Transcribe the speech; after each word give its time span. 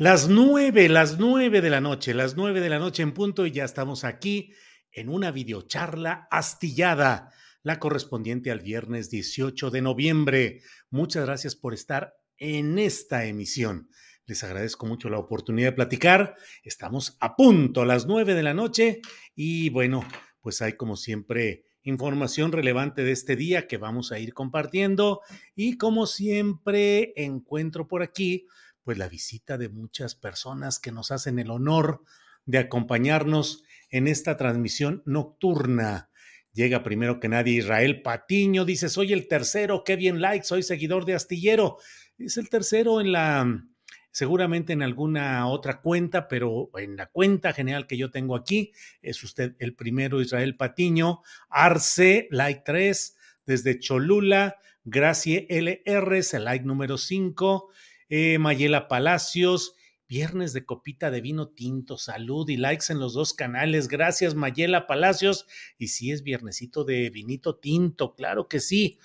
Las 0.00 0.30
nueve, 0.30 0.88
las 0.88 1.18
nueve 1.18 1.60
de 1.60 1.68
la 1.68 1.82
noche, 1.82 2.14
las 2.14 2.34
nueve 2.34 2.62
de 2.62 2.70
la 2.70 2.78
noche 2.78 3.02
en 3.02 3.12
punto 3.12 3.44
y 3.44 3.50
ya 3.50 3.66
estamos 3.66 4.02
aquí 4.02 4.54
en 4.92 5.10
una 5.10 5.30
videocharla 5.30 6.26
astillada, 6.30 7.30
la 7.62 7.78
correspondiente 7.78 8.50
al 8.50 8.60
viernes 8.60 9.10
18 9.10 9.70
de 9.70 9.82
noviembre. 9.82 10.62
Muchas 10.88 11.26
gracias 11.26 11.54
por 11.54 11.74
estar 11.74 12.14
en 12.38 12.78
esta 12.78 13.26
emisión. 13.26 13.90
Les 14.24 14.42
agradezco 14.42 14.86
mucho 14.86 15.10
la 15.10 15.18
oportunidad 15.18 15.68
de 15.68 15.76
platicar. 15.76 16.34
Estamos 16.62 17.18
a 17.20 17.36
punto, 17.36 17.82
a 17.82 17.86
las 17.86 18.06
nueve 18.06 18.32
de 18.32 18.42
la 18.42 18.54
noche 18.54 19.02
y 19.34 19.68
bueno, 19.68 20.02
pues 20.40 20.62
hay 20.62 20.78
como 20.78 20.96
siempre 20.96 21.66
información 21.82 22.52
relevante 22.52 23.04
de 23.04 23.12
este 23.12 23.36
día 23.36 23.66
que 23.66 23.76
vamos 23.76 24.12
a 24.12 24.18
ir 24.18 24.32
compartiendo 24.32 25.20
y 25.54 25.76
como 25.76 26.06
siempre 26.06 27.12
encuentro 27.16 27.86
por 27.86 28.02
aquí 28.02 28.46
pues 28.82 28.98
la 28.98 29.08
visita 29.08 29.58
de 29.58 29.68
muchas 29.68 30.14
personas 30.14 30.78
que 30.78 30.92
nos 30.92 31.10
hacen 31.10 31.38
el 31.38 31.50
honor 31.50 32.02
de 32.46 32.58
acompañarnos 32.58 33.64
en 33.90 34.08
esta 34.08 34.36
transmisión 34.36 35.02
nocturna. 35.04 36.10
Llega 36.52 36.82
primero 36.82 37.20
que 37.20 37.28
nadie 37.28 37.58
Israel 37.58 38.02
Patiño, 38.02 38.64
dice, 38.64 38.88
soy 38.88 39.12
el 39.12 39.28
tercero, 39.28 39.84
qué 39.84 39.96
bien 39.96 40.20
like, 40.20 40.44
soy 40.44 40.62
seguidor 40.62 41.04
de 41.04 41.14
Astillero. 41.14 41.78
Es 42.18 42.36
el 42.36 42.48
tercero 42.48 43.00
en 43.00 43.12
la, 43.12 43.64
seguramente 44.10 44.72
en 44.72 44.82
alguna 44.82 45.46
otra 45.46 45.80
cuenta, 45.80 46.26
pero 46.26 46.70
en 46.76 46.96
la 46.96 47.06
cuenta 47.06 47.52
general 47.52 47.86
que 47.86 47.96
yo 47.96 48.10
tengo 48.10 48.34
aquí, 48.34 48.72
es 49.00 49.22
usted 49.22 49.54
el 49.58 49.74
primero, 49.74 50.20
Israel 50.20 50.56
Patiño, 50.56 51.22
Arce, 51.48 52.26
like 52.30 52.62
3, 52.64 53.16
desde 53.46 53.78
Cholula, 53.78 54.56
Gracie 54.84 55.46
LR, 55.48 56.18
es 56.18 56.34
el 56.34 56.44
like 56.44 56.64
número 56.64 56.98
5, 56.98 57.68
eh, 58.10 58.38
Mayela 58.38 58.88
Palacios, 58.88 59.74
viernes 60.08 60.52
de 60.52 60.66
copita 60.66 61.10
de 61.10 61.22
vino 61.22 61.48
tinto, 61.48 61.96
salud 61.96 62.48
y 62.50 62.58
likes 62.58 62.92
en 62.92 62.98
los 62.98 63.14
dos 63.14 63.32
canales. 63.32 63.88
Gracias, 63.88 64.34
Mayela 64.34 64.86
Palacios. 64.86 65.46
Y 65.78 65.88
sí, 65.88 66.10
es 66.10 66.22
viernesito 66.22 66.84
de 66.84 67.08
vinito 67.08 67.56
tinto, 67.56 68.14
claro 68.14 68.48
que 68.48 68.60
sí. 68.60 68.98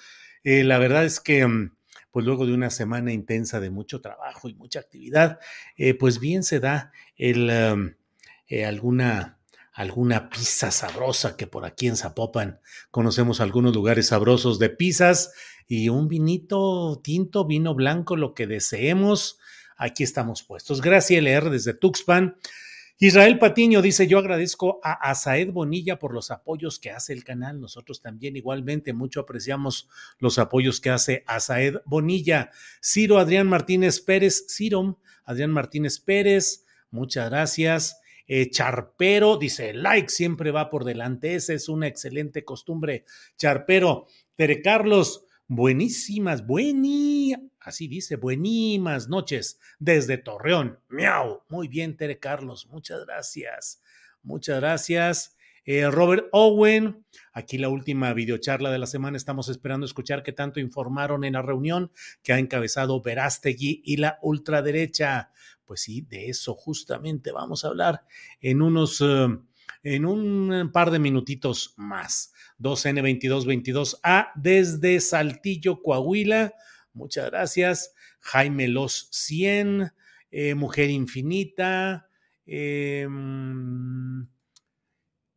Eh, 0.44 0.64
la 0.64 0.80
verdad 0.80 1.06
es 1.06 1.20
que, 1.20 1.48
mm, 1.48 1.76
pues 2.12 2.26
luego 2.26 2.46
de 2.46 2.54
una 2.54 2.70
semana 2.70 3.14
intensa 3.14 3.60
de 3.60 3.70
mucho 3.70 4.02
trabajo 4.02 4.50
y 4.50 4.56
mucha 4.56 4.80
actividad, 4.80 5.40
eh, 5.78 5.94
pues 5.94 6.20
bien 6.20 6.44
se 6.44 6.60
da 6.60 6.92
el, 7.16 7.50
um, 7.50 7.94
alguna 8.66 9.36
alguna 9.76 10.30
pizza 10.30 10.72
sabrosa 10.72 11.36
que 11.36 11.48
por 11.48 11.66
aquí 11.66 11.88
en 11.88 11.98
Zapopan 11.98 12.62
conocemos 12.92 13.42
algunos 13.42 13.76
lugares 13.76 14.08
sabrosos 14.08 14.58
de 14.58 14.70
pizzas 14.70 15.34
y 15.68 15.90
un 15.90 16.08
vinito 16.08 17.00
tinto, 17.04 17.46
vino 17.46 17.74
blanco, 17.74 18.16
lo 18.16 18.34
que 18.34 18.48
deseemos. 18.48 19.40
Aquí 19.78 20.04
estamos 20.04 20.44
puestos. 20.44 20.82
Gracias, 20.82 21.20
LR, 21.20 21.50
desde 21.50 21.74
Tuxpan. 21.74 22.38
Israel 22.98 23.40
Patiño 23.40 23.82
dice, 23.82 24.08
yo 24.08 24.20
agradezco 24.20 24.80
a 24.82 24.94
Asaed 24.94 25.52
Bonilla 25.52 26.00
por 26.00 26.14
los 26.14 26.32
apoyos 26.32 26.80
que 26.80 26.92
hace 26.92 27.12
el 27.12 27.26
canal. 27.26 27.60
Nosotros 27.60 28.02
también 28.02 28.38
igualmente 28.38 28.94
mucho 28.94 29.20
apreciamos 29.20 29.90
los 30.18 30.40
apoyos 30.40 30.80
que 30.80 30.92
hace 30.92 31.26
Asaed 31.28 31.76
Bonilla. 31.86 32.52
Ciro 32.82 33.20
Adrián 33.20 33.48
Martínez 33.48 34.00
Pérez, 34.00 34.46
Ciro 34.48 35.02
Adrián 35.26 35.52
Martínez 35.52 36.00
Pérez, 36.00 36.66
muchas 36.90 37.30
gracias. 37.30 38.00
Eh, 38.28 38.50
Charpero 38.50 39.38
dice, 39.38 39.74
like 39.74 40.10
siempre 40.10 40.52
va 40.52 40.70
por 40.70 40.86
delante. 40.86 41.36
Esa 41.36 41.52
es 41.52 41.68
una 41.68 41.88
excelente 41.88 42.46
costumbre. 42.46 43.04
Charpero, 43.38 44.08
Tere 44.38 44.62
Carlos, 44.62 45.25
buenísimas, 45.48 46.46
buení, 46.46 47.36
así 47.60 47.88
dice, 47.88 48.16
buenísimas 48.16 49.08
noches 49.08 49.60
desde 49.80 50.18
Torreón. 50.18 50.80
Miau. 50.90 51.44
Muy 51.50 51.68
bien, 51.68 51.98
Tere 51.98 52.20
Carlos, 52.20 52.68
muchas 52.68 53.06
gracias. 53.06 53.82
Muchas 54.24 54.60
gracias. 54.60 55.36
Eh, 55.68 55.90
Robert 55.90 56.28
Owen, 56.32 57.06
aquí 57.34 57.58
la 57.58 57.70
última 57.70 58.14
videocharla 58.14 58.72
de 58.72 58.78
la 58.78 58.86
semana. 58.86 59.18
Estamos 59.18 59.50
esperando 59.50 59.86
escuchar 59.86 60.22
qué 60.22 60.32
tanto 60.32 60.60
informaron 60.60 61.24
en 61.24 61.34
la 61.34 61.42
reunión 61.42 61.92
que 62.22 62.34
ha 62.34 62.40
encabezado 62.40 63.02
Verástegui 63.02 63.82
y 63.84 63.98
la 63.98 64.20
ultraderecha. 64.22 65.32
Pues 65.66 65.82
sí, 65.82 66.02
de 66.02 66.30
eso 66.30 66.54
justamente 66.54 67.32
vamos 67.32 67.66
a 67.66 67.70
hablar 67.70 68.04
en 68.42 68.62
unos, 68.62 69.02
uh, 69.02 69.44
en 69.84 70.06
un 70.06 70.72
par 70.72 70.92
de 70.92 71.00
minutitos 71.00 71.74
más. 71.78 72.34
2N2222A 72.60 74.32
desde 74.36 75.00
Saltillo, 75.00 75.82
Coahuila. 75.82 76.54
Muchas 76.94 77.30
gracias. 77.30 77.94
Jaime 78.22 78.68
Los 78.68 79.10
100, 79.12 79.92
eh, 80.32 80.56
Mujer 80.56 80.90
Infinita. 80.90 82.08
Eh, 82.46 83.08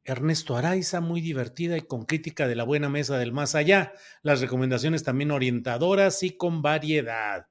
Ernesto 0.08 0.56
Araiza, 0.56 1.00
muy 1.00 1.20
divertida 1.20 1.76
y 1.76 1.82
con 1.82 2.04
crítica 2.04 2.48
de 2.48 2.56
la 2.56 2.64
buena 2.64 2.88
mesa 2.88 3.18
del 3.18 3.32
más 3.32 3.54
allá. 3.54 3.92
Las 4.22 4.40
recomendaciones 4.40 5.04
también 5.04 5.30
orientadoras 5.30 6.22
y 6.22 6.36
con 6.36 6.62
variedad. 6.62 7.46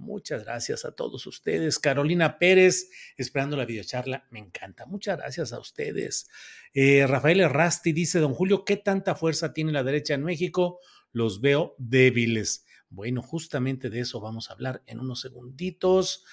Muchas 0.00 0.44
gracias 0.44 0.86
a 0.86 0.92
todos 0.92 1.26
ustedes. 1.26 1.78
Carolina 1.78 2.38
Pérez, 2.38 2.88
esperando 3.18 3.54
la 3.54 3.66
videocharla, 3.66 4.26
me 4.30 4.38
encanta. 4.38 4.86
Muchas 4.86 5.18
gracias 5.18 5.52
a 5.52 5.60
ustedes. 5.60 6.26
Eh, 6.72 7.06
Rafael 7.06 7.40
Errasti 7.40 7.92
dice, 7.92 8.18
don 8.18 8.32
Julio, 8.32 8.64
¿qué 8.64 8.78
tanta 8.78 9.14
fuerza 9.14 9.52
tiene 9.52 9.72
la 9.72 9.84
derecha 9.84 10.14
en 10.14 10.24
México? 10.24 10.80
Los 11.12 11.42
veo 11.42 11.74
débiles. 11.76 12.64
Bueno, 12.88 13.20
justamente 13.20 13.90
de 13.90 14.00
eso 14.00 14.20
vamos 14.20 14.48
a 14.48 14.54
hablar 14.54 14.82
en 14.86 15.00
unos 15.00 15.20
segunditos. 15.20 16.24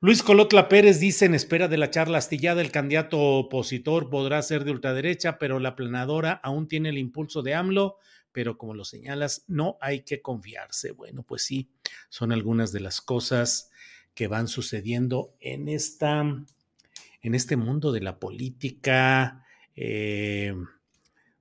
Luis 0.00 0.22
Colotla 0.22 0.68
Pérez 0.68 1.00
dice, 1.00 1.24
en 1.24 1.34
espera 1.34 1.66
de 1.66 1.78
la 1.78 1.90
charla 1.90 2.18
astillada, 2.18 2.60
el 2.60 2.70
candidato 2.70 3.18
opositor 3.18 4.08
podrá 4.08 4.40
ser 4.42 4.62
de 4.62 4.70
ultraderecha, 4.70 5.36
pero 5.38 5.58
la 5.58 5.74
planadora 5.74 6.32
aún 6.44 6.68
tiene 6.68 6.90
el 6.90 6.98
impulso 6.98 7.42
de 7.42 7.54
AMLO 7.54 7.98
pero 8.32 8.58
como 8.58 8.74
lo 8.74 8.84
señalas, 8.84 9.44
no 9.46 9.78
hay 9.80 10.02
que 10.02 10.22
confiarse. 10.22 10.92
Bueno, 10.92 11.22
pues 11.22 11.42
sí, 11.42 11.70
son 12.08 12.32
algunas 12.32 12.72
de 12.72 12.80
las 12.80 13.00
cosas 13.00 13.70
que 14.14 14.26
van 14.26 14.48
sucediendo 14.48 15.34
en 15.40 15.68
esta, 15.68 16.20
en 16.20 17.34
este 17.34 17.56
mundo 17.56 17.92
de 17.92 18.00
la 18.00 18.18
política, 18.18 19.44
eh, 19.76 20.54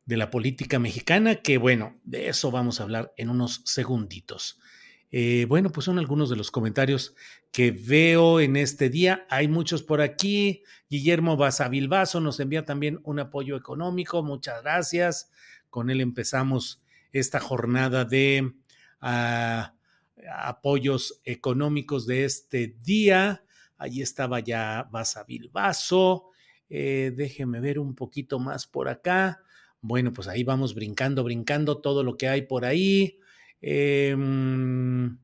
de 0.06 0.18
la 0.18 0.30
política 0.30 0.80
mexicana, 0.80 1.38
que 1.38 1.58
bueno, 1.58 2.00
de 2.04 2.30
eso 2.30 2.52
vamos 2.52 2.80
a 2.80 2.84
hablar 2.84 3.14
en 3.18 3.30
unos 3.30 3.62
segunditos. 3.66 4.60
Eh, 5.14 5.46
bueno, 5.50 5.72
pues 5.72 5.86
son 5.86 6.00
algunos 6.00 6.30
de 6.30 6.38
los 6.38 6.52
comentarios 6.52 7.16
que 7.52 7.72
veo 7.72 8.40
en 8.40 8.56
este 8.56 8.90
día. 8.90 9.26
Hay 9.30 9.50
muchos 9.50 9.84
por 9.84 10.02
aquí. 10.02 10.64
Guillermo 10.90 11.36
Basavilbaso 11.36 12.22
nos 12.22 12.40
envía 12.40 12.64
también 12.64 13.00
un 13.04 13.20
apoyo 13.20 13.58
económico. 13.58 14.24
Muchas 14.24 14.62
gracias. 14.64 15.30
Con 15.70 15.90
él 15.90 16.00
empezamos 16.00 16.81
esta 17.12 17.40
jornada 17.40 18.06
de, 18.06 18.54
uh, 19.02 19.82
apoyos 20.30 21.22
económicos 21.24 22.06
de 22.06 22.26
este 22.26 22.76
día. 22.82 23.44
Allí 23.78 24.02
estaba 24.02 24.40
ya 24.40 24.88
Basa 24.92 25.24
Bilbaso. 25.24 26.30
Eh, 26.70 27.12
déjeme 27.16 27.60
ver 27.60 27.80
un 27.80 27.96
poquito 27.96 28.40
más 28.40 28.68
por 28.68 28.88
acá. 28.90 29.42
Bueno, 29.82 30.14
pues 30.14 30.28
ahí 30.28 30.44
vamos 30.44 30.76
brincando, 30.76 31.24
brincando 31.24 31.80
todo 31.80 32.04
lo 32.04 32.18
que 32.18 32.30
hay 32.30 32.44
por 32.44 32.66
ahí. 32.66 33.20
Em, 33.62 35.18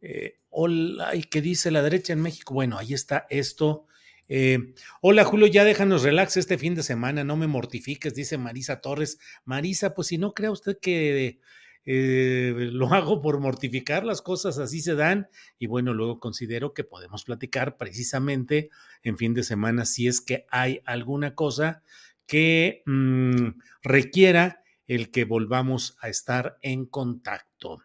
eh, 0.00 0.38
hola, 0.50 1.14
¿y 1.14 1.22
qué 1.22 1.40
dice 1.40 1.70
la 1.70 1.82
derecha 1.82 2.12
en 2.12 2.20
México? 2.20 2.54
Bueno, 2.54 2.78
ahí 2.78 2.92
está 2.92 3.26
esto. 3.30 3.86
Eh, 4.28 4.74
hola 5.00 5.24
Julio, 5.24 5.46
ya 5.46 5.64
déjanos 5.64 6.02
relax 6.02 6.36
este 6.36 6.58
fin 6.58 6.74
de 6.74 6.82
semana, 6.82 7.24
no 7.24 7.36
me 7.36 7.46
mortifiques, 7.46 8.14
dice 8.14 8.36
Marisa 8.36 8.80
Torres. 8.80 9.18
Marisa, 9.44 9.94
pues 9.94 10.08
si 10.08 10.18
no 10.18 10.34
crea 10.34 10.50
usted 10.50 10.78
que 10.80 11.40
eh, 11.86 12.68
lo 12.72 12.92
hago 12.92 13.22
por 13.22 13.40
mortificar, 13.40 14.04
las 14.04 14.20
cosas 14.20 14.58
así 14.58 14.82
se 14.82 14.94
dan 14.94 15.28
y 15.58 15.66
bueno, 15.66 15.94
luego 15.94 16.20
considero 16.20 16.74
que 16.74 16.84
podemos 16.84 17.24
platicar 17.24 17.78
precisamente 17.78 18.68
en 19.02 19.16
fin 19.16 19.32
de 19.32 19.42
semana 19.42 19.86
si 19.86 20.06
es 20.06 20.20
que 20.20 20.44
hay 20.50 20.82
alguna 20.84 21.34
cosa 21.34 21.82
que 22.26 22.82
mm, 22.84 23.58
requiera 23.82 24.62
el 24.86 25.10
que 25.10 25.24
volvamos 25.24 25.96
a 26.00 26.10
estar 26.10 26.58
en 26.60 26.84
contacto. 26.84 27.78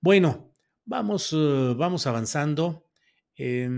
Bueno, 0.00 0.50
vamos, 0.84 1.32
uh, 1.32 1.74
vamos 1.76 2.06
avanzando. 2.08 2.86
Eh, 3.36 3.68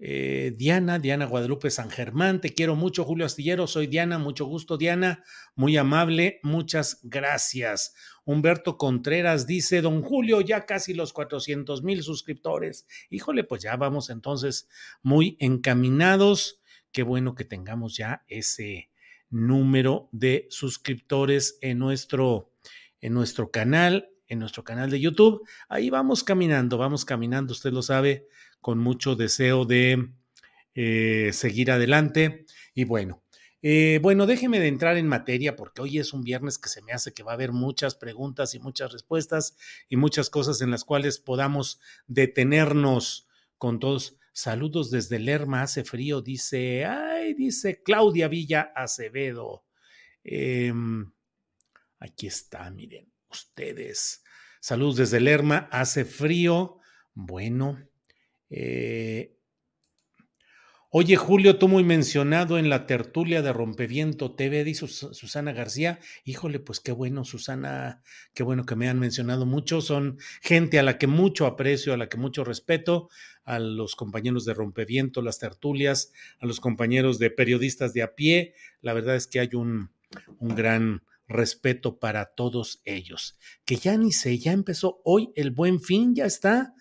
Diana, 0.00 0.98
Diana 0.98 1.26
Guadalupe 1.26 1.68
San 1.70 1.90
Germán, 1.90 2.40
te 2.40 2.54
quiero 2.54 2.74
mucho, 2.74 3.04
Julio 3.04 3.26
Astillero, 3.26 3.66
soy 3.66 3.86
Diana, 3.86 4.18
mucho 4.18 4.46
gusto, 4.46 4.78
Diana, 4.78 5.22
muy 5.54 5.76
amable, 5.76 6.40
muchas 6.42 7.00
gracias. 7.02 7.94
Humberto 8.24 8.78
Contreras 8.78 9.46
dice, 9.46 9.82
don 9.82 10.02
Julio, 10.02 10.40
ya 10.40 10.64
casi 10.64 10.94
los 10.94 11.12
400 11.12 11.82
mil 11.82 12.02
suscriptores. 12.02 12.86
Híjole, 13.10 13.44
pues 13.44 13.62
ya 13.62 13.76
vamos 13.76 14.08
entonces 14.08 14.68
muy 15.02 15.36
encaminados. 15.38 16.62
Qué 16.92 17.02
bueno 17.02 17.34
que 17.34 17.44
tengamos 17.44 17.96
ya 17.96 18.24
ese 18.28 18.90
número 19.30 20.08
de 20.12 20.46
suscriptores 20.50 21.58
en 21.60 21.78
nuestro, 21.78 22.52
en 23.00 23.14
nuestro 23.14 23.50
canal, 23.50 24.10
en 24.30 24.38
nuestro 24.38 24.64
canal 24.64 24.88
de 24.88 25.00
YouTube. 25.00 25.46
Ahí 25.68 25.90
vamos 25.90 26.24
caminando, 26.24 26.78
vamos 26.78 27.04
caminando, 27.04 27.52
usted 27.52 27.72
lo 27.72 27.82
sabe 27.82 28.26
con 28.60 28.78
mucho 28.78 29.16
deseo 29.16 29.66
de 29.66 30.08
eh, 30.74 31.30
seguir 31.32 31.70
adelante. 31.70 32.46
Y 32.72 32.84
bueno, 32.84 33.22
eh, 33.60 33.98
bueno, 34.00 34.26
déjeme 34.26 34.60
de 34.60 34.68
entrar 34.68 34.96
en 34.96 35.08
materia 35.08 35.56
porque 35.56 35.82
hoy 35.82 35.98
es 35.98 36.14
un 36.14 36.22
viernes 36.22 36.58
que 36.58 36.70
se 36.70 36.80
me 36.80 36.92
hace 36.92 37.12
que 37.12 37.22
va 37.22 37.32
a 37.32 37.34
haber 37.34 37.52
muchas 37.52 37.94
preguntas 37.96 38.54
y 38.54 38.60
muchas 38.60 38.92
respuestas 38.92 39.56
y 39.88 39.96
muchas 39.96 40.30
cosas 40.30 40.62
en 40.62 40.70
las 40.70 40.84
cuales 40.84 41.18
podamos 41.18 41.80
detenernos 42.06 43.28
con 43.58 43.80
todos. 43.80 44.16
Saludos 44.32 44.90
desde 44.90 45.18
Lerma, 45.18 45.62
hace 45.62 45.82
frío, 45.82 46.22
dice, 46.22 46.84
ay, 46.86 47.34
dice 47.34 47.82
Claudia 47.82 48.28
Villa 48.28 48.72
Acevedo. 48.74 49.64
Em, 50.22 51.12
aquí 51.98 52.28
está, 52.28 52.70
miren, 52.70 53.12
ustedes. 53.30 54.22
Saludos 54.60 54.96
desde 54.96 55.20
Lerma, 55.20 55.68
hace 55.70 56.04
frío. 56.04 56.78
Bueno, 57.14 57.78
eh, 58.50 59.40
Oye, 60.92 61.14
Julio, 61.14 61.56
tú 61.56 61.68
muy 61.68 61.84
mencionado 61.84 62.58
en 62.58 62.68
la 62.68 62.88
tertulia 62.88 63.42
de 63.42 63.52
Rompeviento 63.52 64.34
TV, 64.34 64.64
dice 64.64 64.88
Susana 64.88 65.52
García. 65.52 66.00
Híjole, 66.24 66.58
pues 66.58 66.80
qué 66.80 66.90
bueno, 66.90 67.24
Susana, 67.24 68.02
qué 68.34 68.42
bueno 68.42 68.66
que 68.66 68.74
me 68.74 68.88
han 68.88 68.98
mencionado 68.98 69.46
mucho. 69.46 69.82
Son 69.82 70.18
gente 70.42 70.80
a 70.80 70.82
la 70.82 70.98
que 70.98 71.06
mucho 71.06 71.46
aprecio, 71.46 71.94
a 71.94 71.96
la 71.96 72.08
que 72.08 72.16
mucho 72.16 72.42
respeto, 72.42 73.08
a 73.44 73.60
los 73.60 73.94
compañeros 73.94 74.44
de 74.44 74.54
Rompeviento, 74.54 75.22
las 75.22 75.38
tertulias, 75.38 76.12
a 76.40 76.46
los 76.46 76.58
compañeros 76.58 77.20
de 77.20 77.30
periodistas 77.30 77.92
de 77.92 78.02
a 78.02 78.16
pie. 78.16 78.54
La 78.80 78.92
verdad 78.92 79.14
es 79.14 79.28
que 79.28 79.38
hay 79.38 79.50
un, 79.54 79.92
un 80.40 80.56
gran 80.56 81.04
respeto 81.30 81.98
para 81.98 82.34
todos 82.34 82.82
ellos. 82.84 83.38
Que 83.64 83.76
ya 83.76 83.96
ni 83.96 84.12
sé, 84.12 84.38
ya 84.38 84.52
empezó 84.52 85.00
hoy 85.04 85.30
el 85.36 85.50
buen 85.50 85.80
fin, 85.80 86.14
ya 86.14 86.26
está. 86.26 86.74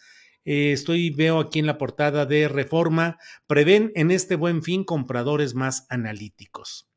Eh, 0.44 0.74
estoy, 0.74 1.12
veo 1.12 1.40
aquí 1.40 1.60
en 1.60 1.68
la 1.68 1.78
portada 1.78 2.26
de 2.26 2.48
Reforma, 2.48 3.18
prevén 3.48 3.92
en 3.96 4.12
este 4.12 4.36
buen 4.36 4.64
fin 4.64 4.84
compradores 4.84 5.54
más 5.54 5.86
analíticos. 5.90 6.89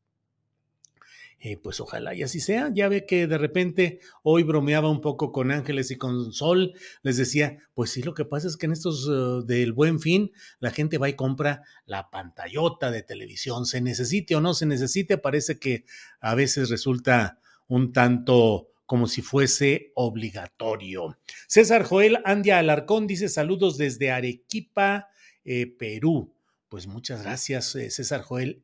Eh, 1.44 1.56
pues 1.56 1.80
ojalá 1.80 2.14
y 2.14 2.22
así 2.22 2.38
sea. 2.38 2.70
Ya 2.72 2.86
ve 2.86 3.04
que 3.04 3.26
de 3.26 3.36
repente 3.36 3.98
hoy 4.22 4.44
bromeaba 4.44 4.88
un 4.88 5.00
poco 5.00 5.32
con 5.32 5.50
Ángeles 5.50 5.90
y 5.90 5.96
con 5.96 6.32
Sol. 6.32 6.72
Les 7.02 7.16
decía, 7.16 7.58
pues 7.74 7.90
sí, 7.90 8.00
lo 8.04 8.14
que 8.14 8.24
pasa 8.24 8.46
es 8.46 8.56
que 8.56 8.66
en 8.66 8.72
estos 8.72 9.08
uh, 9.08 9.44
del 9.44 9.72
buen 9.72 9.98
fin 9.98 10.30
la 10.60 10.70
gente 10.70 10.98
va 10.98 11.08
y 11.08 11.14
compra 11.16 11.62
la 11.84 12.10
pantallota 12.10 12.92
de 12.92 13.02
televisión. 13.02 13.66
Se 13.66 13.80
necesite 13.80 14.36
o 14.36 14.40
no 14.40 14.54
se 14.54 14.66
necesite, 14.66 15.18
parece 15.18 15.58
que 15.58 15.84
a 16.20 16.36
veces 16.36 16.70
resulta 16.70 17.40
un 17.66 17.92
tanto 17.92 18.68
como 18.86 19.08
si 19.08 19.20
fuese 19.20 19.90
obligatorio. 19.96 21.18
César 21.48 21.82
Joel 21.82 22.20
Andia 22.24 22.60
Alarcón 22.60 23.08
dice 23.08 23.28
saludos 23.28 23.78
desde 23.78 24.12
Arequipa, 24.12 25.08
eh, 25.44 25.66
Perú. 25.66 26.36
Pues 26.68 26.86
muchas 26.86 27.24
gracias, 27.24 27.74
eh, 27.74 27.90
César 27.90 28.22
Joel 28.22 28.62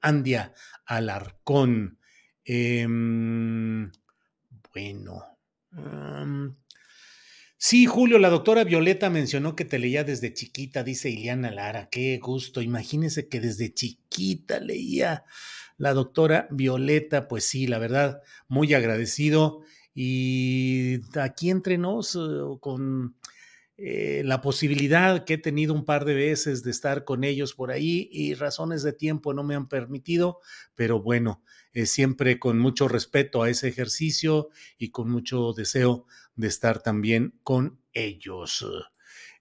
Andia 0.00 0.54
Alarcón. 0.86 1.98
Em, 2.48 3.90
bueno. 4.72 5.24
sí, 7.58 7.86
Julio, 7.86 8.18
la 8.20 8.30
doctora 8.30 8.62
Violeta 8.62 9.10
mencionó 9.10 9.56
que 9.56 9.64
te 9.64 9.80
leía 9.80 10.04
desde 10.04 10.32
chiquita, 10.32 10.84
dice 10.84 11.10
Iliana 11.10 11.50
Lara. 11.50 11.88
Qué 11.90 12.18
gusto. 12.18 12.62
Imagínese 12.62 13.28
que 13.28 13.40
desde 13.40 13.74
chiquita 13.74 14.60
leía 14.60 15.24
la 15.76 15.92
doctora 15.92 16.46
Violeta, 16.50 17.26
pues 17.26 17.44
sí, 17.46 17.66
la 17.66 17.78
verdad, 17.78 18.22
muy 18.46 18.74
agradecido. 18.74 19.62
Y 19.92 21.00
aquí 21.18 21.50
entre 21.50 21.78
nos, 21.78 22.14
eh, 22.14 22.18
con 22.60 23.16
eh, 23.78 24.22
la 24.24 24.40
posibilidad 24.40 25.24
que 25.24 25.34
he 25.34 25.38
tenido 25.38 25.74
un 25.74 25.84
par 25.84 26.06
de 26.06 26.14
veces 26.14 26.62
de 26.62 26.70
estar 26.70 27.04
con 27.04 27.24
ellos 27.24 27.52
por 27.52 27.70
ahí 27.70 28.08
y 28.10 28.32
razones 28.32 28.82
de 28.82 28.94
tiempo 28.94 29.34
no 29.34 29.44
me 29.44 29.54
han 29.54 29.68
permitido, 29.68 30.40
pero 30.74 31.02
bueno, 31.02 31.42
eh, 31.74 31.84
siempre 31.84 32.38
con 32.38 32.58
mucho 32.58 32.88
respeto 32.88 33.42
a 33.42 33.50
ese 33.50 33.68
ejercicio 33.68 34.48
y 34.78 34.90
con 34.90 35.10
mucho 35.10 35.52
deseo 35.52 36.06
de 36.36 36.48
estar 36.48 36.82
también 36.82 37.34
con 37.42 37.78
ellos. 37.92 38.66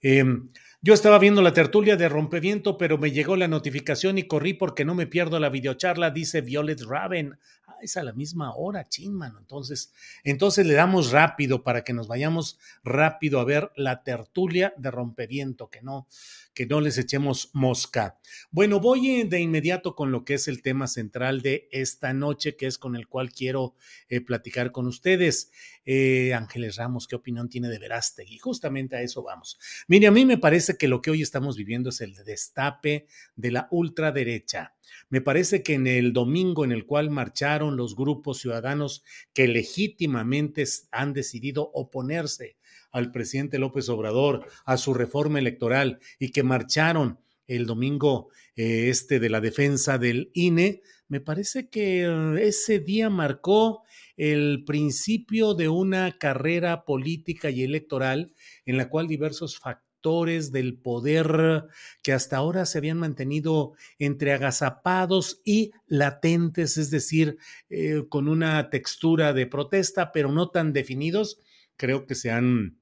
Em, 0.01 0.49
yo 0.81 0.93
estaba 0.93 1.17
viendo 1.17 1.41
la 1.41 1.53
tertulia 1.53 1.95
de 1.95 2.09
Rompeviento, 2.09 2.77
pero 2.77 2.97
me 2.97 3.11
llegó 3.11 3.35
la 3.37 3.47
notificación 3.47 4.17
y 4.17 4.27
corrí 4.27 4.53
porque 4.53 4.85
no 4.85 4.95
me 4.95 5.07
pierdo 5.07 5.39
la 5.39 5.49
videocharla, 5.49 6.11
dice 6.11 6.41
Violet 6.41 6.81
Raven. 6.81 7.39
Es 7.81 7.97
a 7.97 8.03
la 8.03 8.13
misma 8.13 8.53
hora, 8.55 8.87
chin, 8.87 9.13
mano. 9.13 9.39
Entonces, 9.39 9.93
entonces 10.23 10.65
le 10.65 10.73
damos 10.73 11.11
rápido 11.11 11.63
para 11.63 11.83
que 11.83 11.93
nos 11.93 12.07
vayamos 12.07 12.59
rápido 12.83 13.39
a 13.39 13.45
ver 13.45 13.71
la 13.75 14.03
tertulia 14.03 14.73
de 14.77 14.91
Rompeviento, 14.91 15.69
que 15.69 15.81
no, 15.81 16.07
que 16.55 16.65
no 16.65 16.79
les 16.81 16.97
echemos 16.97 17.51
mosca. 17.53 18.17
Bueno, 18.49 18.79
voy 18.79 19.23
de 19.23 19.41
inmediato 19.41 19.93
con 19.93 20.11
lo 20.11 20.23
que 20.23 20.35
es 20.35 20.47
el 20.47 20.61
tema 20.61 20.87
central 20.87 21.41
de 21.41 21.67
esta 21.71 22.13
noche, 22.13 22.55
que 22.55 22.65
es 22.65 22.77
con 22.77 22.95
el 22.95 23.07
cual 23.07 23.31
quiero 23.31 23.75
eh, 24.07 24.21
platicar 24.21 24.71
con 24.71 24.87
ustedes. 24.87 25.51
Eh, 25.85 26.33
Ángeles 26.33 26.77
Ramos, 26.77 27.07
¿qué 27.07 27.17
opinión 27.17 27.49
tiene 27.49 27.67
de 27.67 27.77
Verástegui? 27.77 28.39
Justamente 28.39 28.95
a 28.95 29.01
eso 29.01 29.21
vamos. 29.21 29.59
Mire, 29.87 30.07
a 30.07 30.11
mí 30.11 30.25
me 30.25 30.37
parece 30.37 30.77
que 30.77 30.87
lo 30.87 31.01
que 31.01 31.11
hoy 31.11 31.21
estamos 31.21 31.57
viviendo 31.57 31.89
es 31.89 31.99
el 31.99 32.15
destape 32.23 33.05
de 33.35 33.51
la 33.51 33.67
ultraderecha. 33.69 34.73
Me 35.09 35.19
parece 35.19 35.61
que 35.61 35.73
en 35.73 35.87
el 35.87 36.13
domingo 36.13 36.63
en 36.63 36.71
el 36.71 36.85
cual 36.85 37.09
marcharon 37.09 37.75
los 37.75 37.95
grupos 37.95 38.39
ciudadanos 38.39 39.03
que 39.33 39.47
legítimamente 39.47 40.63
han 40.91 41.11
decidido 41.11 41.69
oponerse 41.73 42.55
al 42.95 43.11
presidente 43.11 43.59
López 43.59 43.89
Obrador, 43.89 44.47
a 44.63 44.77
su 44.77 44.93
reforma 44.93 45.37
electoral 45.37 45.99
y 46.17 46.31
que 46.31 46.43
marcharon 46.43 47.19
el 47.45 47.65
domingo 47.65 48.29
eh, 48.55 48.87
este 48.89 49.19
de 49.19 49.29
la 49.29 49.41
defensa 49.41 49.97
del 49.97 50.31
INE, 50.33 50.81
me 51.09 51.19
parece 51.19 51.69
que 51.69 52.03
eh, 52.03 52.35
ese 52.39 52.79
día 52.79 53.09
marcó 53.09 53.83
el 54.15 54.63
principio 54.65 55.55
de 55.55 55.67
una 55.67 56.17
carrera 56.17 56.85
política 56.85 57.49
y 57.49 57.63
electoral 57.63 58.33
en 58.65 58.77
la 58.77 58.87
cual 58.87 59.07
diversos 59.07 59.59
factores 59.59 60.53
del 60.53 60.77
poder 60.77 61.65
que 62.01 62.13
hasta 62.13 62.37
ahora 62.37 62.65
se 62.65 62.77
habían 62.77 62.99
mantenido 62.99 63.73
entre 63.99 64.31
agazapados 64.31 65.41
y 65.43 65.71
latentes, 65.85 66.77
es 66.77 66.91
decir, 66.91 67.39
eh, 67.69 68.03
con 68.07 68.29
una 68.29 68.69
textura 68.69 69.33
de 69.33 69.47
protesta, 69.47 70.13
pero 70.13 70.31
no 70.31 70.49
tan 70.49 70.71
definidos, 70.71 71.41
creo 71.75 72.05
que 72.05 72.15
se 72.15 72.31
han 72.31 72.77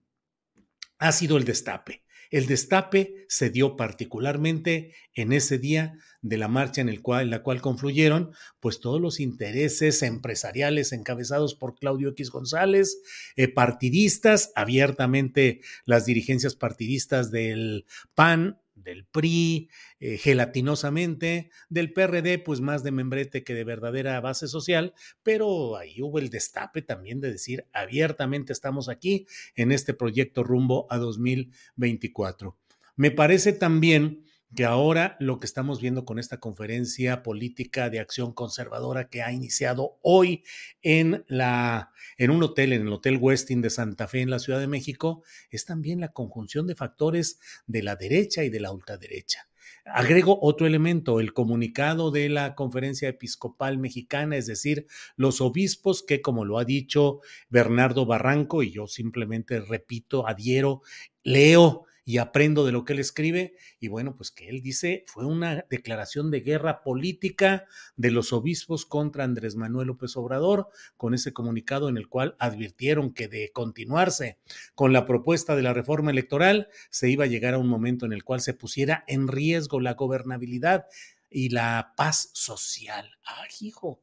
ha 1.04 1.12
sido 1.12 1.36
el 1.38 1.44
destape. 1.44 2.02
El 2.32 2.48
destape 2.48 3.26
se 3.28 3.50
dio 3.50 3.76
particularmente 3.76 4.96
en 5.14 5.34
ese 5.34 5.60
día 5.60 6.00
de 6.22 6.38
la 6.38 6.48
marcha 6.48 6.82
en, 6.82 6.88
el 6.88 7.02
cual, 7.02 7.30
la 7.30 7.44
cual 7.44 7.62
confluyeron 7.62 8.32
pues 8.62 8.80
todos 8.80 9.02
los 9.02 9.20
intereses 9.20 10.02
empresariales 10.02 10.94
encabezados 10.94 11.56
por 11.56 11.76
Claudio 11.76 12.10
X 12.10 12.32
González, 12.32 13.02
eh, 13.36 13.50
partidistas, 13.50 14.52
abiertamente 14.56 15.60
las 15.86 16.06
dirigencias 16.06 16.56
partidistas 16.56 17.30
del 17.30 17.86
PAN, 18.16 18.62
del 18.76 19.06
PRI, 19.06 19.70
eh, 20.00 20.18
gelatinosamente, 20.18 21.50
del 21.70 21.94
PRD, 21.94 22.40
pues 22.40 22.62
más 22.62 22.84
de 22.84 22.92
membrete 22.92 23.44
que 23.44 23.54
de 23.54 23.64
verdadera 23.64 24.20
base 24.22 24.48
social, 24.48 24.94
pero 25.24 25.78
ahí 25.78 26.02
hubo 26.02 26.20
el 26.20 26.30
destape 26.30 26.82
también 26.82 27.22
de 27.22 27.32
decir 27.32 27.66
abiertamente 27.74 28.54
estamos 28.54 28.90
aquí 28.90 29.28
en 29.56 29.72
este 29.72 29.94
proyecto 29.94 30.44
rumbo 30.44 30.88
a 30.90 30.98
2024. 30.98 32.58
Me 32.96 33.12
parece 33.12 33.54
también 33.54 34.24
que 34.56 34.66
ahora 34.66 35.18
lo 35.20 35.40
que 35.40 35.46
estamos 35.46 35.82
viendo 35.82 36.06
con 36.06 36.20
esta 36.20 36.40
conferencia 36.40 37.24
política 37.24 37.90
de 37.90 38.00
acción 38.00 38.34
conservadora 38.34 39.10
que 39.10 39.22
ha 39.22 39.32
iniciado 39.32 39.98
hoy 40.02 40.44
en 40.82 41.24
la 41.28 41.92
en 42.18 42.32
un 42.32 42.44
hotel 42.44 42.74
en 42.74 42.84
el 42.84 42.94
Hotel 42.94 43.18
Westin 43.18 43.62
de 43.62 43.70
Santa 43.70 44.08
Fe 44.08 44.22
en 44.22 44.30
la 44.30 44.40
Ciudad 44.40 44.60
de 44.60 44.68
México 44.68 45.24
es 45.50 45.66
también 45.66 46.00
la 46.00 46.10
conjunción 46.10 46.68
de 46.68 46.76
factores 46.76 47.40
de 47.68 47.84
la 47.84 47.96
derecha 47.96 48.44
y 48.44 48.50
de 48.50 48.60
la 48.60 48.72
ultraderecha. 48.72 49.48
Agrego 49.86 50.40
otro 50.42 50.66
elemento, 50.66 51.20
el 51.20 51.34
comunicado 51.34 52.10
de 52.10 52.30
la 52.30 52.56
Conferencia 52.56 53.10
Episcopal 53.10 53.78
Mexicana, 53.78 54.38
es 54.38 54.48
decir, 54.48 54.88
los 55.18 55.42
obispos 55.42 56.04
que, 56.04 56.22
como 56.22 56.46
lo 56.46 56.58
ha 56.58 56.64
dicho 56.64 57.20
Bernardo 57.50 58.06
Barranco, 58.06 58.64
y 58.64 58.72
yo 58.72 58.88
simplemente 58.88 59.60
repito, 59.60 60.26
adhiero, 60.26 60.84
leo 61.24 61.86
y 62.06 62.18
aprendo 62.18 62.66
de 62.66 62.72
lo 62.72 62.86
que 62.86 62.94
él 62.94 63.00
escribe. 63.00 63.56
Y 63.80 63.88
bueno, 63.88 64.16
pues 64.16 64.32
que 64.32 64.50
él 64.50 64.62
dice 64.62 65.06
fue 65.08 65.26
una 65.26 65.66
declaración 65.70 66.32
de 66.32 66.42
guerra 66.42 66.82
política 66.82 67.66
de 67.96 68.12
los 68.12 68.34
obispos 68.34 68.86
contra 68.86 69.24
Andrés 69.24 69.56
Manuel 69.56 69.88
López 69.88 70.16
Obrador, 70.18 70.70
con 70.98 71.14
ese 71.14 71.34
comunicado 71.34 71.90
en 71.90 71.98
el 71.98 72.08
cual 72.08 72.36
advirtieron 72.40 73.14
que 73.14 73.28
de 73.28 73.52
continuarse 73.54 74.38
con 74.76 74.94
la 74.94 75.06
propuesta 75.06 75.56
de 75.56 75.62
la 75.62 75.74
reforma 75.74 76.12
electoral, 76.12 76.68
se 76.90 77.10
iba 77.10 77.26
a 77.26 77.28
llegar 77.28 77.54
a 77.54 77.60
un 77.60 77.68
momento 77.68 78.06
en 78.06 78.14
el 78.14 78.24
cual 78.24 78.42
se 78.42 78.54
pusiera 78.54 79.04
en 79.08 79.28
riesgo 79.28 79.80
la 79.80 79.94
gobernabilidad 79.94 80.86
y 81.34 81.50
la 81.50 81.94
paz 81.98 82.30
social. 82.34 83.10
¡Ay, 83.26 83.50
hijo! 83.68 84.02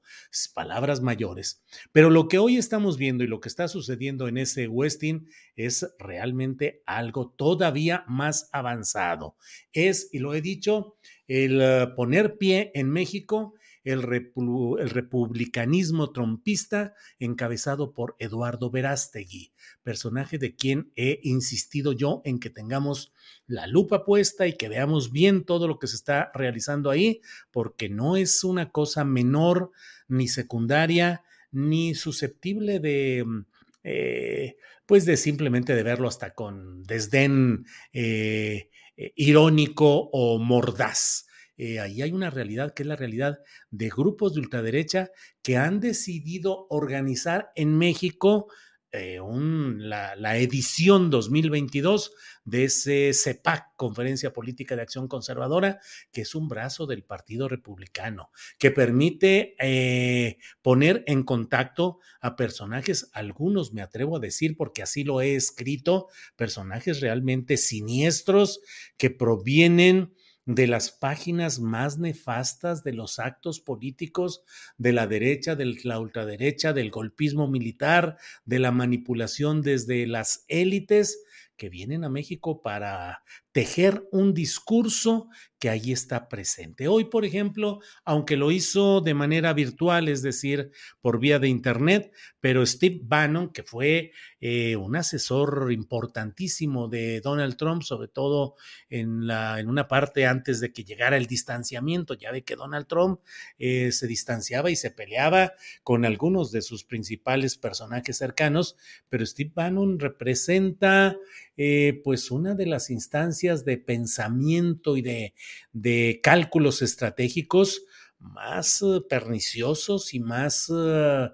Palabras 0.53 1.01
mayores. 1.01 1.63
Pero 1.93 2.11
lo 2.11 2.29
que 2.29 2.39
hoy 2.39 2.57
estamos 2.57 2.99
viendo 2.99 3.25
y 3.25 3.29
lo 3.29 3.41
que 3.41 3.49
está 3.49 3.69
sucediendo 3.69 4.29
en 4.29 4.37
ese 4.37 4.69
Westin 4.69 5.29
es 5.57 5.87
realmente 5.99 6.83
algo 6.87 7.31
todavía 7.31 8.05
más 8.09 8.49
avanzado. 8.53 9.37
Es, 9.73 10.09
y 10.13 10.19
lo 10.19 10.35
he 10.35 10.43
dicho, 10.43 10.97
el 11.29 11.61
eh, 11.63 11.87
poner 11.95 12.39
pie 12.39 12.73
en 12.75 12.91
México 12.91 13.55
el, 13.85 14.03
republicanismo 14.03 16.11
trompista 16.11 16.95
encabezado 17.19 17.93
por 17.93 18.17
Eduardo 18.19 18.71
Verástegui, 18.71 19.53
personaje 19.83 20.39
de 20.39 20.55
quien 20.55 20.93
he 20.97 21.21
insistido 21.23 21.93
yo 21.93 22.21
en 22.25 22.41
que 22.41 22.51
tengamos 22.51 23.13
la 23.47 23.67
lupa 23.67 24.05
puesta 24.05 24.47
y 24.47 24.57
que 24.57 24.69
veamos 24.69 25.13
bien 25.13 25.45
todo 25.45 25.67
lo 25.67 25.79
que 25.79 25.87
se 25.87 25.97
está 25.97 26.31
realizando 26.35 26.91
ahí, 26.91 27.21
porque 27.51 27.89
no 27.89 28.17
es 28.17 28.45
una 28.45 28.71
cosa 28.71 29.05
menor 29.05 29.71
ni 30.09 30.29
secundaria 30.29 31.25
ni 31.51 31.95
susceptible 31.95 32.81
de... 32.81 33.25
Mm, 33.27 33.45
eh, 33.83 34.57
pues 34.85 35.07
de 35.07 35.17
simplemente 35.17 35.75
de 35.75 35.85
verlo 35.85 36.09
hasta 36.09 36.35
con 36.35 36.83
desdén 36.83 37.65
eh, 37.93 38.69
eh, 38.97 39.13
irónico 39.15 40.11
o 40.13 40.39
mordaz. 40.39 41.27
Eh, 41.63 41.79
ahí 41.79 42.01
hay 42.01 42.11
una 42.11 42.31
realidad 42.31 42.73
que 42.73 42.85
es 42.85 42.87
la 42.87 42.97
realidad 42.97 43.39
de 43.71 43.91
grupos 43.91 44.33
de 44.33 44.41
ultraderecha 44.41 45.11
que 45.43 45.59
han 45.59 45.79
decidido 45.79 46.67
organizar 46.71 47.53
en 47.55 47.77
México 47.77 48.47
eh, 48.93 49.21
la, 49.21 50.39
edición 50.39 51.11
2022 51.11 52.13
de 52.47 52.65
ese 52.65 53.13
CEPAC, 53.13 53.77
Conferencia 53.77 54.33
Política 54.33 54.75
de 54.75 54.81
Acción 54.81 55.07
Conservadora, 55.07 55.81
que 56.13 56.23
es 56.23 56.35
un 56.35 56.49
brazo 56.49 56.87
del 56.87 57.05
Partido 57.05 57.47
Republicano, 57.47 58.31
que 58.59 58.71
permite 58.71 59.55
eh, 59.61 60.39
poner 60.63 61.05
en 61.07 61.25
contacto 61.25 61.99
a 62.23 62.37
personajes, 62.37 63.11
algunos 63.13 63.75
me 63.75 63.83
atrevo 63.83 64.17
a 64.17 64.21
decir, 64.21 64.57
porque 64.57 64.83
así 64.83 65.05
lo 65.05 65.21
he 65.21 65.35
escrito, 65.35 66.09
personajes 66.37 67.03
realmente 67.03 67.59
siniestros 67.59 68.61
que 68.97 69.11
provienen 69.11 70.15
de 70.55 70.67
las 70.67 70.91
páginas 70.91 71.61
más 71.61 71.99
nefastas 71.99 72.83
de 72.83 72.93
los 72.93 73.21
actos 73.21 73.61
políticos 73.61 74.43
de 74.79 74.93
la 74.93 75.07
derecha, 75.07 75.55
de 75.55 75.77
la 75.85 76.01
ultraderecha, 76.01 76.73
del 76.73 76.91
golpismo 76.91 77.47
militar, 77.47 78.19
de 78.45 78.59
la 78.59 78.73
manipulación 78.73 79.63
desde 79.63 80.07
las 80.09 80.45
élites 80.49 81.23
que 81.57 81.69
vienen 81.69 82.03
a 82.05 82.09
México 82.09 82.63
para 82.63 83.23
tejer 83.53 84.09
un 84.11 84.35
discurso 84.35 85.29
que 85.61 85.69
ahí 85.69 85.93
está 85.93 86.29
presente. 86.29 86.89
Hoy, 86.89 87.05
por 87.05 87.27
ejemplo, 87.27 87.81
aunque 88.05 88.39
lo 88.39 88.51
hizo 88.51 89.03
de 89.03 89.13
manera 89.13 89.53
virtual, 89.53 90.09
es 90.09 90.23
decir, 90.23 90.73
por 91.03 91.21
vía 91.21 91.39
de 91.39 91.49
Internet, 91.49 92.13
pero 92.41 92.65
Steve 92.65 93.01
Bannon, 93.03 93.53
que 93.53 93.63
fue 93.63 94.13
eh, 94.41 94.77
un 94.77 94.97
asesor 94.97 95.71
importantísimo 95.71 96.89
de 96.89 97.21
Donald 97.21 97.59
Trump, 97.59 97.83
sobre 97.83 98.09
todo 98.09 98.55
en, 98.89 99.27
la, 99.27 99.61
en 99.61 99.69
una 99.69 99.87
parte 99.87 100.27
antes 100.27 100.61
de 100.61 100.73
que 100.73 100.83
llegara 100.83 101.19
el 101.19 101.27
distanciamiento, 101.27 102.15
ya 102.15 102.33
ve 102.33 102.43
que 102.43 102.57
Donald 102.57 102.87
Trump 102.87 103.21
eh, 103.59 103.93
se 103.93 104.07
distanciaba 104.07 104.71
y 104.71 104.77
se 104.77 104.91
peleaba 104.91 105.53
con 105.83 106.07
algunos 106.07 106.53
de 106.53 106.63
sus 106.63 106.85
principales 106.85 107.59
personajes 107.59 108.17
cercanos, 108.17 108.77
pero 109.11 109.27
Steve 109.27 109.53
Bannon 109.55 109.99
representa 109.99 111.19
eh, 111.63 112.01
pues 112.03 112.31
una 112.31 112.55
de 112.55 112.65
las 112.65 112.89
instancias 112.89 113.67
de 113.67 113.77
pensamiento 113.77 114.97
y 114.97 115.03
de, 115.03 115.35
de 115.73 116.21
cálculos 116.23 116.83
estratégicos 116.83 117.85
más 118.19 118.83
eh, 118.83 119.01
perniciosos 119.09 120.15
y 120.15 120.21
más 120.21 120.71
eh, 120.75 121.31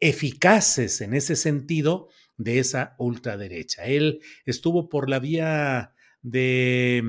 eficaces 0.00 1.00
en 1.00 1.14
ese 1.14 1.36
sentido 1.36 2.08
de 2.36 2.58
esa 2.58 2.94
ultraderecha. 2.98 3.84
Él 3.84 4.20
estuvo 4.44 4.88
por 4.88 5.08
la 5.10 5.18
vía 5.18 5.94
de, 6.22 7.02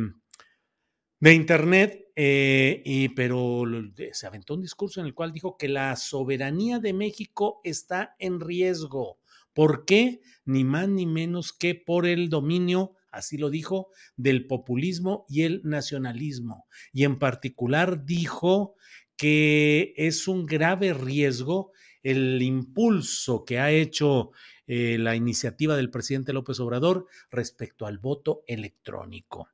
de 1.20 1.34
Internet, 1.34 2.00
y, 2.16 3.10
pero 3.10 3.64
se 4.12 4.28
aventó 4.28 4.54
un 4.54 4.62
discurso 4.62 5.00
en 5.00 5.08
el 5.08 5.16
cual 5.16 5.34
dijo 5.34 5.58
que 5.58 5.68
la 5.68 5.96
soberanía 5.96 6.78
de 6.78 6.94
México 6.94 7.60
está 7.64 8.16
en 8.20 8.40
riesgo 8.40 9.18
¿Por 9.54 9.86
qué? 9.86 10.22
Ni 10.46 10.64
más 10.64 10.90
ni 10.90 11.06
menos 11.06 11.54
que 11.54 11.76
por 11.76 12.06
el 12.06 12.30
dominio, 12.30 12.96
así 13.14 13.38
lo 13.38 13.50
dijo, 13.50 13.90
del 14.18 14.48
populismo 14.48 15.26
y 15.30 15.44
el 15.44 15.62
nacionalismo. 15.64 16.68
Y 16.92 17.04
en 17.04 17.20
particular 17.20 18.06
dijo 18.06 18.76
que 19.16 19.94
es 19.96 20.28
un 20.28 20.46
grave 20.46 20.94
riesgo 20.94 21.72
el 22.02 22.42
impulso 22.42 23.46
que 23.46 23.60
ha 23.60 23.72
hecho 23.72 24.32
eh, 24.68 24.98
la 25.00 25.16
iniciativa 25.16 25.76
del 25.76 25.90
presidente 25.90 26.34
López 26.34 26.60
Obrador 26.60 27.08
respecto 27.32 27.86
al 27.86 27.98
voto 27.98 28.44
electrónico. 28.48 29.50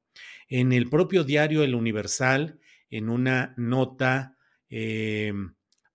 En 0.48 0.74
el 0.74 0.90
propio 0.90 1.24
diario 1.24 1.64
El 1.64 1.76
Universal, 1.76 2.60
en 2.90 3.10
una 3.10 3.54
nota 3.58 4.38
eh, 4.70 5.32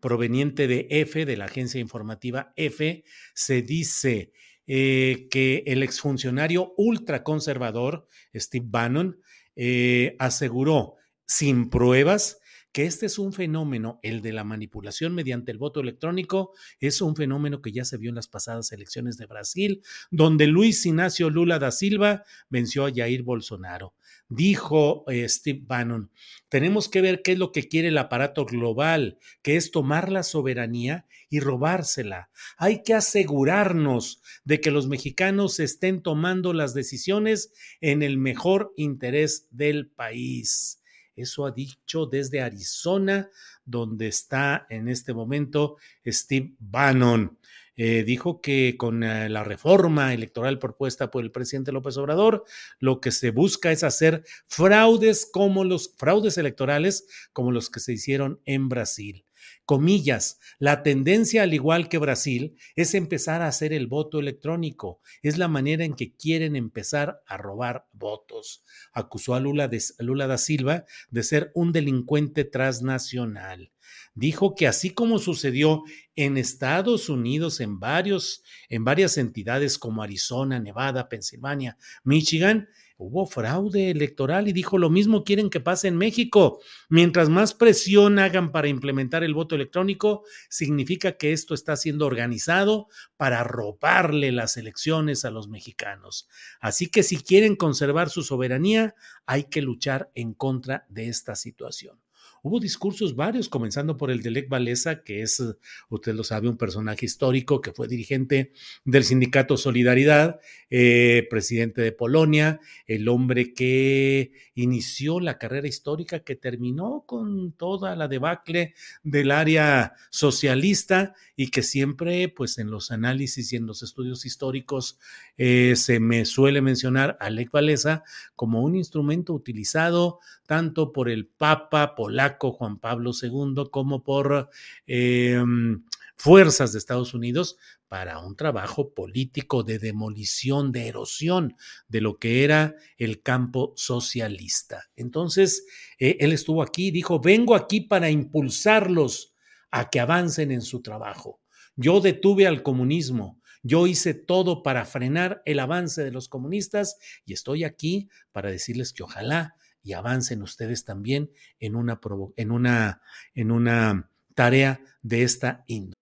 proveniente 0.00 0.66
de 0.68 0.86
EFE, 0.90 1.26
de 1.26 1.36
la 1.36 1.46
agencia 1.46 1.80
informativa 1.80 2.52
EFE, 2.56 3.04
se 3.34 3.62
dice 3.62 4.32
eh, 4.66 5.28
que 5.30 5.62
el 5.66 5.82
exfuncionario 5.82 6.74
ultraconservador, 6.76 8.08
Steve 8.34 8.66
Bannon, 8.68 9.20
eh, 9.56 10.16
aseguró 10.18 10.94
sin 11.26 11.70
pruebas 11.70 12.38
que 12.74 12.86
este 12.86 13.06
es 13.06 13.20
un 13.20 13.32
fenómeno, 13.32 14.00
el 14.02 14.20
de 14.20 14.32
la 14.32 14.42
manipulación 14.42 15.14
mediante 15.14 15.52
el 15.52 15.58
voto 15.58 15.78
electrónico, 15.78 16.54
es 16.80 17.00
un 17.00 17.14
fenómeno 17.14 17.62
que 17.62 17.70
ya 17.70 17.84
se 17.84 17.98
vio 17.98 18.08
en 18.08 18.16
las 18.16 18.26
pasadas 18.26 18.72
elecciones 18.72 19.16
de 19.16 19.26
Brasil, 19.26 19.80
donde 20.10 20.48
Luis 20.48 20.84
Ignacio 20.84 21.30
Lula 21.30 21.60
da 21.60 21.70
Silva 21.70 22.24
venció 22.48 22.84
a 22.84 22.90
Jair 22.92 23.22
Bolsonaro 23.22 23.94
dijo 24.28 25.04
eh, 25.08 25.28
Steve 25.28 25.60
Bannon, 25.62 26.10
tenemos 26.48 26.88
que 26.88 27.00
ver 27.00 27.22
qué 27.22 27.32
es 27.32 27.38
lo 27.38 27.52
que 27.52 27.68
quiere 27.68 27.88
el 27.88 27.98
aparato 27.98 28.44
global, 28.44 29.18
que 29.42 29.56
es 29.56 29.70
tomar 29.70 30.10
la 30.10 30.22
soberanía 30.22 31.06
y 31.28 31.40
robársela. 31.40 32.30
Hay 32.56 32.82
que 32.82 32.94
asegurarnos 32.94 34.22
de 34.44 34.60
que 34.60 34.70
los 34.70 34.86
mexicanos 34.88 35.60
estén 35.60 36.02
tomando 36.02 36.52
las 36.52 36.74
decisiones 36.74 37.52
en 37.80 38.02
el 38.02 38.18
mejor 38.18 38.72
interés 38.76 39.48
del 39.50 39.88
país. 39.88 40.80
Eso 41.16 41.46
ha 41.46 41.52
dicho 41.52 42.06
desde 42.06 42.40
Arizona, 42.40 43.30
donde 43.64 44.08
está 44.08 44.66
en 44.68 44.88
este 44.88 45.14
momento 45.14 45.76
Steve 46.06 46.54
Bannon. 46.58 47.38
Eh, 47.76 48.04
dijo 48.04 48.40
que 48.40 48.76
con 48.78 49.02
eh, 49.02 49.28
la 49.28 49.44
reforma 49.44 50.14
electoral 50.14 50.58
propuesta 50.58 51.10
por 51.10 51.24
el 51.24 51.32
presidente 51.32 51.72
López 51.72 51.96
Obrador, 51.96 52.44
lo 52.78 53.00
que 53.00 53.10
se 53.10 53.30
busca 53.30 53.72
es 53.72 53.82
hacer 53.82 54.24
fraudes 54.46 55.28
como 55.30 55.64
los 55.64 55.94
fraudes 55.96 56.38
electorales 56.38 57.06
como 57.32 57.50
los 57.50 57.70
que 57.70 57.80
se 57.80 57.92
hicieron 57.92 58.40
en 58.44 58.68
Brasil. 58.68 59.24
Comillas, 59.66 60.38
la 60.58 60.82
tendencia, 60.82 61.42
al 61.42 61.54
igual 61.54 61.88
que 61.88 61.98
Brasil, 61.98 62.56
es 62.76 62.94
empezar 62.94 63.42
a 63.42 63.48
hacer 63.48 63.72
el 63.72 63.86
voto 63.86 64.20
electrónico. 64.20 65.00
Es 65.22 65.38
la 65.38 65.48
manera 65.48 65.84
en 65.84 65.94
que 65.94 66.14
quieren 66.14 66.56
empezar 66.56 67.22
a 67.26 67.36
robar 67.36 67.86
votos. 67.92 68.64
Acusó 68.92 69.34
a 69.34 69.40
Lula, 69.40 69.68
de, 69.68 69.82
Lula 69.98 70.26
da 70.26 70.38
Silva 70.38 70.84
de 71.10 71.22
ser 71.22 71.50
un 71.54 71.72
delincuente 71.72 72.44
transnacional 72.44 73.73
dijo 74.14 74.54
que 74.54 74.66
así 74.66 74.90
como 74.90 75.18
sucedió 75.18 75.82
en 76.16 76.36
Estados 76.36 77.08
Unidos 77.08 77.60
en 77.60 77.80
varios 77.80 78.42
en 78.68 78.84
varias 78.84 79.18
entidades 79.18 79.78
como 79.78 80.02
Arizona, 80.02 80.60
Nevada, 80.60 81.08
Pensilvania, 81.08 81.76
Michigan, 82.04 82.68
hubo 82.96 83.26
fraude 83.26 83.90
electoral 83.90 84.48
y 84.48 84.52
dijo 84.52 84.78
lo 84.78 84.90
mismo 84.90 85.24
quieren 85.24 85.50
que 85.50 85.60
pase 85.60 85.88
en 85.88 85.96
México. 85.96 86.60
Mientras 86.88 87.28
más 87.28 87.54
presión 87.54 88.18
hagan 88.18 88.52
para 88.52 88.68
implementar 88.68 89.24
el 89.24 89.34
voto 89.34 89.54
electrónico, 89.54 90.24
significa 90.48 91.16
que 91.16 91.32
esto 91.32 91.54
está 91.54 91.76
siendo 91.76 92.06
organizado 92.06 92.88
para 93.16 93.42
robarle 93.44 94.32
las 94.32 94.56
elecciones 94.56 95.24
a 95.24 95.30
los 95.30 95.48
mexicanos. 95.48 96.28
Así 96.60 96.88
que 96.88 97.02
si 97.02 97.16
quieren 97.16 97.56
conservar 97.56 98.10
su 98.10 98.22
soberanía, 98.22 98.94
hay 99.26 99.44
que 99.44 99.62
luchar 99.62 100.10
en 100.14 100.34
contra 100.34 100.86
de 100.88 101.08
esta 101.08 101.34
situación. 101.34 102.03
Hubo 102.46 102.60
discursos 102.60 103.16
varios, 103.16 103.48
comenzando 103.48 103.96
por 103.96 104.10
el 104.10 104.20
de 104.20 104.30
Lech 104.30 104.52
Walesa, 104.52 105.02
que 105.02 105.22
es, 105.22 105.42
usted 105.88 106.14
lo 106.14 106.24
sabe, 106.24 106.46
un 106.46 106.58
personaje 106.58 107.06
histórico 107.06 107.62
que 107.62 107.72
fue 107.72 107.88
dirigente 107.88 108.52
del 108.84 109.04
sindicato 109.04 109.56
Solidaridad, 109.56 110.40
eh, 110.68 111.26
presidente 111.30 111.80
de 111.80 111.92
Polonia, 111.92 112.60
el 112.86 113.08
hombre 113.08 113.54
que 113.54 114.32
inició 114.54 115.20
la 115.20 115.38
carrera 115.38 115.68
histórica 115.68 116.20
que 116.20 116.36
terminó 116.36 117.04
con 117.06 117.52
toda 117.52 117.96
la 117.96 118.08
debacle 118.08 118.74
del 119.02 119.30
área 119.30 119.94
socialista 120.10 121.14
y 121.36 121.48
que 121.48 121.62
siempre, 121.62 122.28
pues 122.28 122.58
en 122.58 122.70
los 122.70 122.90
análisis 122.90 123.54
y 123.54 123.56
en 123.56 123.64
los 123.64 123.82
estudios 123.82 124.26
históricos, 124.26 124.98
eh, 125.38 125.76
se 125.76 125.98
me 125.98 126.26
suele 126.26 126.60
mencionar 126.60 127.16
a 127.20 127.30
Lech 127.30 127.54
Walesa 127.54 128.04
como 128.36 128.60
un 128.60 128.76
instrumento 128.76 129.32
utilizado 129.32 130.18
tanto 130.46 130.92
por 130.92 131.08
el 131.08 131.26
Papa 131.26 131.94
polaco 131.94 132.33
Juan 132.38 132.78
Pablo 132.78 133.12
II 133.20 133.64
como 133.70 134.02
por 134.02 134.50
em, 134.86 135.84
fuerzas 136.16 136.72
de 136.72 136.78
Estados 136.78 137.14
Unidos 137.14 137.56
para 137.88 138.18
un 138.18 138.36
trabajo 138.36 138.92
político 138.92 139.62
de 139.62 139.78
demolición, 139.78 140.72
de 140.72 140.88
erosión 140.88 141.56
de 141.88 142.00
lo 142.00 142.18
que 142.18 142.44
era 142.44 142.74
el 142.98 143.22
campo 143.22 143.72
socialista. 143.76 144.90
Entonces, 144.96 145.66
eh, 145.98 146.16
él 146.20 146.32
estuvo 146.32 146.62
aquí 146.62 146.90
dijo, 146.90 147.20
vengo 147.20 147.54
aquí 147.54 147.80
para 147.80 148.10
impulsarlos 148.10 149.34
a 149.70 149.90
que 149.90 150.00
avancen 150.00 150.50
en 150.50 150.62
su 150.62 150.82
trabajo. 150.82 151.40
Yo 151.76 152.00
detuve 152.00 152.46
al 152.46 152.62
comunismo, 152.62 153.40
yo 153.62 153.86
hice 153.86 154.14
todo 154.14 154.62
para 154.62 154.84
frenar 154.84 155.42
el 155.46 155.58
avance 155.58 156.04
de 156.04 156.10
los 156.10 156.28
comunistas 156.28 156.98
y 157.24 157.32
estoy 157.32 157.64
aquí 157.64 158.08
para 158.30 158.50
decirles 158.50 158.92
que 158.92 159.02
ojalá 159.02 159.56
y 159.84 159.92
avancen 159.92 160.42
ustedes 160.42 160.84
también 160.84 161.30
en 161.60 161.76
una, 161.76 162.00
en 162.36 162.50
una, 162.50 163.00
en 163.34 163.50
una 163.52 164.10
tarea 164.34 164.80
de 165.02 165.22
esta 165.22 165.62
índole. 165.68 165.94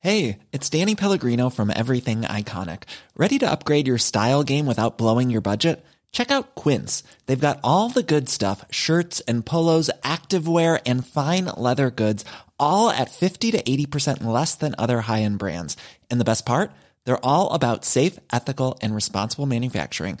Hey, 0.00 0.38
it's 0.52 0.70
Danny 0.70 0.94
Pellegrino 0.94 1.50
from 1.50 1.72
Everything 1.74 2.22
Iconic. 2.22 2.84
Ready 3.16 3.40
to 3.40 3.50
upgrade 3.50 3.88
your 3.88 3.98
style 3.98 4.44
game 4.44 4.66
without 4.66 4.98
blowing 4.98 5.30
your 5.30 5.40
budget? 5.40 5.84
Check 6.12 6.30
out 6.30 6.54
Quince. 6.54 7.02
They've 7.26 7.40
got 7.48 7.58
all 7.64 7.88
the 7.88 8.04
good 8.04 8.28
stuff 8.28 8.64
shirts 8.70 9.20
and 9.26 9.44
polos, 9.44 9.90
activewear, 10.02 10.80
and 10.86 11.04
fine 11.04 11.46
leather 11.46 11.90
goods, 11.90 12.24
all 12.58 12.88
at 12.88 13.10
50 13.10 13.50
to 13.52 13.62
80% 13.62 14.22
less 14.22 14.54
than 14.54 14.74
other 14.78 15.00
high 15.00 15.22
end 15.22 15.38
brands. 15.38 15.76
And 16.08 16.20
the 16.20 16.24
best 16.24 16.46
part? 16.46 16.70
They're 17.04 17.24
all 17.24 17.52
about 17.52 17.84
safe, 17.84 18.18
ethical, 18.32 18.78
and 18.80 18.94
responsible 18.94 19.46
manufacturing. 19.46 20.20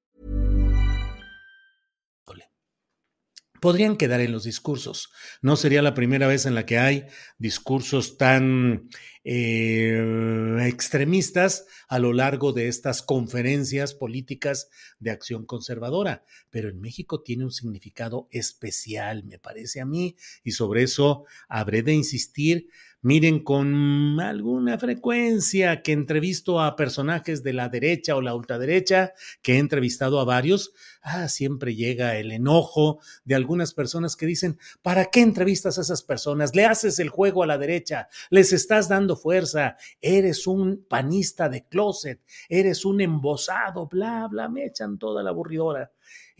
Podrían 3.61 3.95
quedar 3.95 4.19
en 4.21 4.31
los 4.31 4.43
discursos. 4.43 5.11
No 5.41 5.55
sería 5.55 5.83
la 5.83 5.93
primera 5.93 6.27
vez 6.27 6.45
en 6.45 6.55
la 6.55 6.65
que 6.65 6.79
hay 6.79 7.05
discursos 7.37 8.17
tan 8.17 8.89
eh, 9.23 10.57
extremistas 10.65 11.67
a 11.87 11.99
lo 11.99 12.11
largo 12.11 12.53
de 12.53 12.67
estas 12.67 13.03
conferencias 13.03 13.93
políticas 13.93 14.69
de 14.99 15.11
acción 15.11 15.45
conservadora, 15.45 16.25
pero 16.49 16.69
en 16.69 16.81
México 16.81 17.21
tiene 17.21 17.45
un 17.45 17.51
significado 17.51 18.27
especial, 18.31 19.23
me 19.25 19.37
parece 19.37 19.79
a 19.79 19.85
mí, 19.85 20.17
y 20.43 20.51
sobre 20.51 20.81
eso 20.81 21.25
habré 21.47 21.83
de 21.83 21.93
insistir 21.93 22.67
miren 23.01 23.43
con 23.43 24.19
alguna 24.19 24.77
frecuencia 24.77 25.81
que 25.81 25.91
entrevisto 25.91 26.61
a 26.61 26.75
personajes 26.75 27.43
de 27.43 27.53
la 27.53 27.67
derecha 27.67 28.15
o 28.15 28.21
la 28.21 28.35
ultraderecha, 28.35 29.13
que 29.41 29.55
he 29.55 29.57
entrevistado 29.57 30.19
a 30.19 30.25
varios, 30.25 30.71
ah, 31.01 31.27
siempre 31.27 31.75
llega 31.75 32.17
el 32.17 32.31
enojo 32.31 32.99
de 33.23 33.35
algunas 33.35 33.73
personas 33.73 34.15
que 34.15 34.25
dicen, 34.25 34.59
¿para 34.81 35.05
qué 35.05 35.21
entrevistas 35.21 35.77
a 35.77 35.81
esas 35.81 36.03
personas? 36.03 36.55
Le 36.55 36.65
haces 36.65 36.99
el 36.99 37.09
juego 37.09 37.43
a 37.43 37.47
la 37.47 37.57
derecha, 37.57 38.07
les 38.29 38.53
estás 38.53 38.87
dando 38.89 39.15
fuerza, 39.15 39.77
eres 39.99 40.47
un 40.47 40.85
panista 40.87 41.49
de 41.49 41.65
closet, 41.65 42.21
eres 42.49 42.85
un 42.85 43.01
embosado, 43.01 43.87
bla, 43.87 44.27
bla, 44.29 44.49
me 44.49 44.65
echan 44.65 44.97
toda 44.97 45.23
la 45.23 45.31
aburridora. 45.31 45.91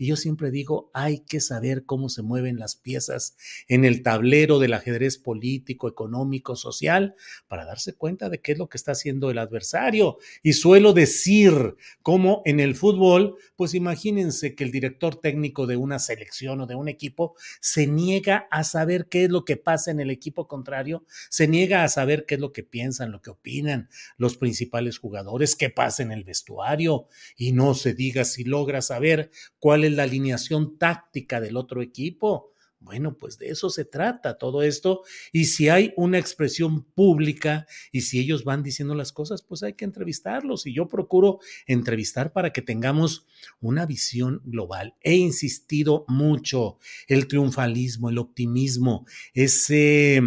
Y 0.02 0.06
yo 0.06 0.16
siempre 0.16 0.50
digo, 0.50 0.90
hay 0.94 1.20
que 1.20 1.40
saber 1.40 1.84
cómo 1.84 2.08
se 2.08 2.22
mueven 2.22 2.58
las 2.58 2.74
piezas 2.74 3.36
en 3.68 3.84
el 3.84 4.02
tablero 4.02 4.58
del 4.58 4.74
ajedrez 4.74 5.16
político, 5.16 5.88
económico, 5.88 6.56
social, 6.56 7.14
para 7.46 7.64
darse 7.64 7.94
cuenta 7.94 8.28
de 8.28 8.40
qué 8.40 8.52
es 8.52 8.58
lo 8.58 8.68
que 8.68 8.78
está 8.78 8.92
haciendo 8.92 9.30
el 9.30 9.38
adversario. 9.38 10.18
Y 10.42 10.54
suelo 10.54 10.92
decir, 10.92 11.76
como 12.02 12.42
en 12.44 12.58
el 12.58 12.74
fútbol, 12.74 13.36
pues 13.54 13.74
imagínense 13.74 14.51
que 14.54 14.64
el 14.64 14.70
director 14.70 15.16
técnico 15.16 15.66
de 15.66 15.76
una 15.76 15.98
selección 15.98 16.60
o 16.60 16.66
de 16.66 16.74
un 16.74 16.88
equipo 16.88 17.34
se 17.60 17.86
niega 17.86 18.46
a 18.50 18.64
saber 18.64 19.06
qué 19.08 19.24
es 19.24 19.30
lo 19.30 19.44
que 19.44 19.56
pasa 19.56 19.90
en 19.90 20.00
el 20.00 20.10
equipo 20.10 20.48
contrario, 20.48 21.04
se 21.30 21.48
niega 21.48 21.84
a 21.84 21.88
saber 21.88 22.26
qué 22.26 22.36
es 22.36 22.40
lo 22.40 22.52
que 22.52 22.62
piensan, 22.62 23.12
lo 23.12 23.22
que 23.22 23.30
opinan 23.30 23.88
los 24.16 24.36
principales 24.36 24.98
jugadores, 24.98 25.56
qué 25.56 25.70
pasa 25.70 26.02
en 26.02 26.12
el 26.12 26.24
vestuario, 26.24 27.06
y 27.36 27.52
no 27.52 27.74
se 27.74 27.94
diga 27.94 28.24
si 28.24 28.44
logra 28.44 28.82
saber 28.82 29.30
cuál 29.58 29.84
es 29.84 29.92
la 29.92 30.04
alineación 30.04 30.78
táctica 30.78 31.40
del 31.40 31.56
otro 31.56 31.82
equipo. 31.82 32.51
Bueno, 32.82 33.16
pues 33.16 33.38
de 33.38 33.48
eso 33.48 33.70
se 33.70 33.84
trata 33.84 34.38
todo 34.38 34.62
esto. 34.62 35.02
Y 35.32 35.46
si 35.46 35.68
hay 35.68 35.92
una 35.96 36.18
expresión 36.18 36.82
pública 36.82 37.66
y 37.92 38.02
si 38.02 38.18
ellos 38.18 38.44
van 38.44 38.62
diciendo 38.62 38.94
las 38.94 39.12
cosas, 39.12 39.42
pues 39.42 39.62
hay 39.62 39.74
que 39.74 39.84
entrevistarlos. 39.84 40.66
Y 40.66 40.74
yo 40.74 40.88
procuro 40.88 41.38
entrevistar 41.66 42.32
para 42.32 42.52
que 42.52 42.62
tengamos 42.62 43.26
una 43.60 43.86
visión 43.86 44.42
global. 44.44 44.94
He 45.00 45.14
insistido 45.14 46.04
mucho 46.08 46.78
el 47.06 47.28
triunfalismo, 47.28 48.10
el 48.10 48.18
optimismo, 48.18 49.06
ese 49.32 50.20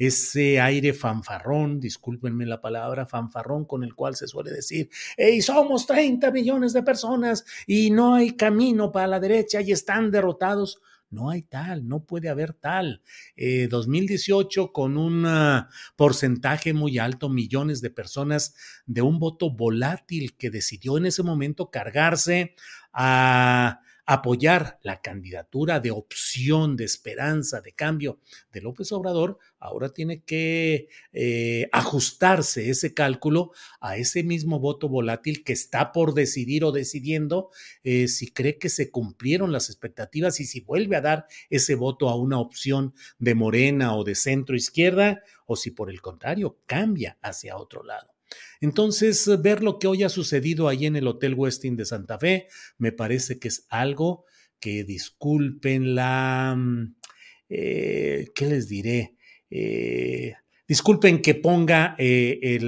ese 0.00 0.58
aire 0.58 0.94
fanfarrón, 0.94 1.78
discúlpenme 1.78 2.46
la 2.46 2.62
palabra, 2.62 3.04
fanfarrón 3.04 3.66
con 3.66 3.84
el 3.84 3.94
cual 3.94 4.16
se 4.16 4.26
suele 4.26 4.50
decir, 4.50 4.88
hey, 5.18 5.42
somos 5.42 5.86
30 5.86 6.30
millones 6.30 6.72
de 6.72 6.82
personas 6.82 7.44
y 7.66 7.90
no 7.90 8.14
hay 8.14 8.34
camino 8.34 8.92
para 8.92 9.06
la 9.06 9.20
derecha 9.20 9.60
y 9.60 9.72
están 9.72 10.10
derrotados. 10.10 10.80
No 11.10 11.30
hay 11.30 11.42
tal, 11.42 11.88
no 11.88 12.04
puede 12.04 12.28
haber 12.28 12.52
tal. 12.54 13.02
2018 13.36 14.62
eh, 14.62 14.70
con 14.72 14.96
un 14.96 15.26
ah, 15.26 15.68
porcentaje 15.96 16.72
muy 16.72 16.98
alto, 16.98 17.28
millones 17.28 17.80
de 17.80 17.90
personas 17.90 18.54
de 18.86 19.02
un 19.02 19.18
voto 19.18 19.50
volátil 19.50 20.36
que 20.36 20.50
decidió 20.50 20.96
en 20.98 21.06
ese 21.06 21.24
momento 21.24 21.70
cargarse 21.70 22.54
a 22.92 23.80
apoyar 24.12 24.80
la 24.82 25.00
candidatura 25.00 25.78
de 25.78 25.92
opción, 25.92 26.76
de 26.76 26.82
esperanza, 26.82 27.60
de 27.60 27.74
cambio 27.74 28.18
de 28.52 28.60
López 28.60 28.90
Obrador, 28.90 29.38
ahora 29.60 29.90
tiene 29.90 30.24
que 30.24 30.88
eh, 31.12 31.68
ajustarse 31.70 32.70
ese 32.70 32.92
cálculo 32.92 33.52
a 33.80 33.98
ese 33.98 34.24
mismo 34.24 34.58
voto 34.58 34.88
volátil 34.88 35.44
que 35.44 35.52
está 35.52 35.92
por 35.92 36.12
decidir 36.12 36.64
o 36.64 36.72
decidiendo 36.72 37.50
eh, 37.84 38.08
si 38.08 38.32
cree 38.32 38.58
que 38.58 38.68
se 38.68 38.90
cumplieron 38.90 39.52
las 39.52 39.70
expectativas 39.70 40.40
y 40.40 40.44
si 40.44 40.60
vuelve 40.60 40.96
a 40.96 41.02
dar 41.02 41.26
ese 41.48 41.76
voto 41.76 42.08
a 42.08 42.16
una 42.16 42.40
opción 42.40 42.94
de 43.20 43.36
morena 43.36 43.94
o 43.94 44.02
de 44.02 44.16
centro 44.16 44.56
izquierda 44.56 45.22
o 45.46 45.54
si 45.54 45.70
por 45.70 45.88
el 45.88 46.00
contrario 46.00 46.58
cambia 46.66 47.16
hacia 47.22 47.56
otro 47.56 47.84
lado. 47.84 48.19
Entonces, 48.60 49.28
ver 49.42 49.62
lo 49.62 49.78
que 49.78 49.86
hoy 49.86 50.02
ha 50.02 50.08
sucedido 50.08 50.68
ahí 50.68 50.86
en 50.86 50.96
el 50.96 51.06
Hotel 51.06 51.34
Westin 51.34 51.76
de 51.76 51.84
Santa 51.84 52.18
Fe, 52.18 52.48
me 52.78 52.92
parece 52.92 53.38
que 53.38 53.48
es 53.48 53.66
algo 53.68 54.24
que 54.60 54.84
disculpen 54.84 55.94
la... 55.94 56.54
Mm, 56.56 56.94
eh, 57.48 58.28
¿Qué 58.34 58.46
les 58.46 58.68
diré? 58.68 59.16
Eh, 59.50 60.34
disculpen 60.68 61.20
que 61.20 61.34
ponga 61.34 61.96
eh, 61.98 62.58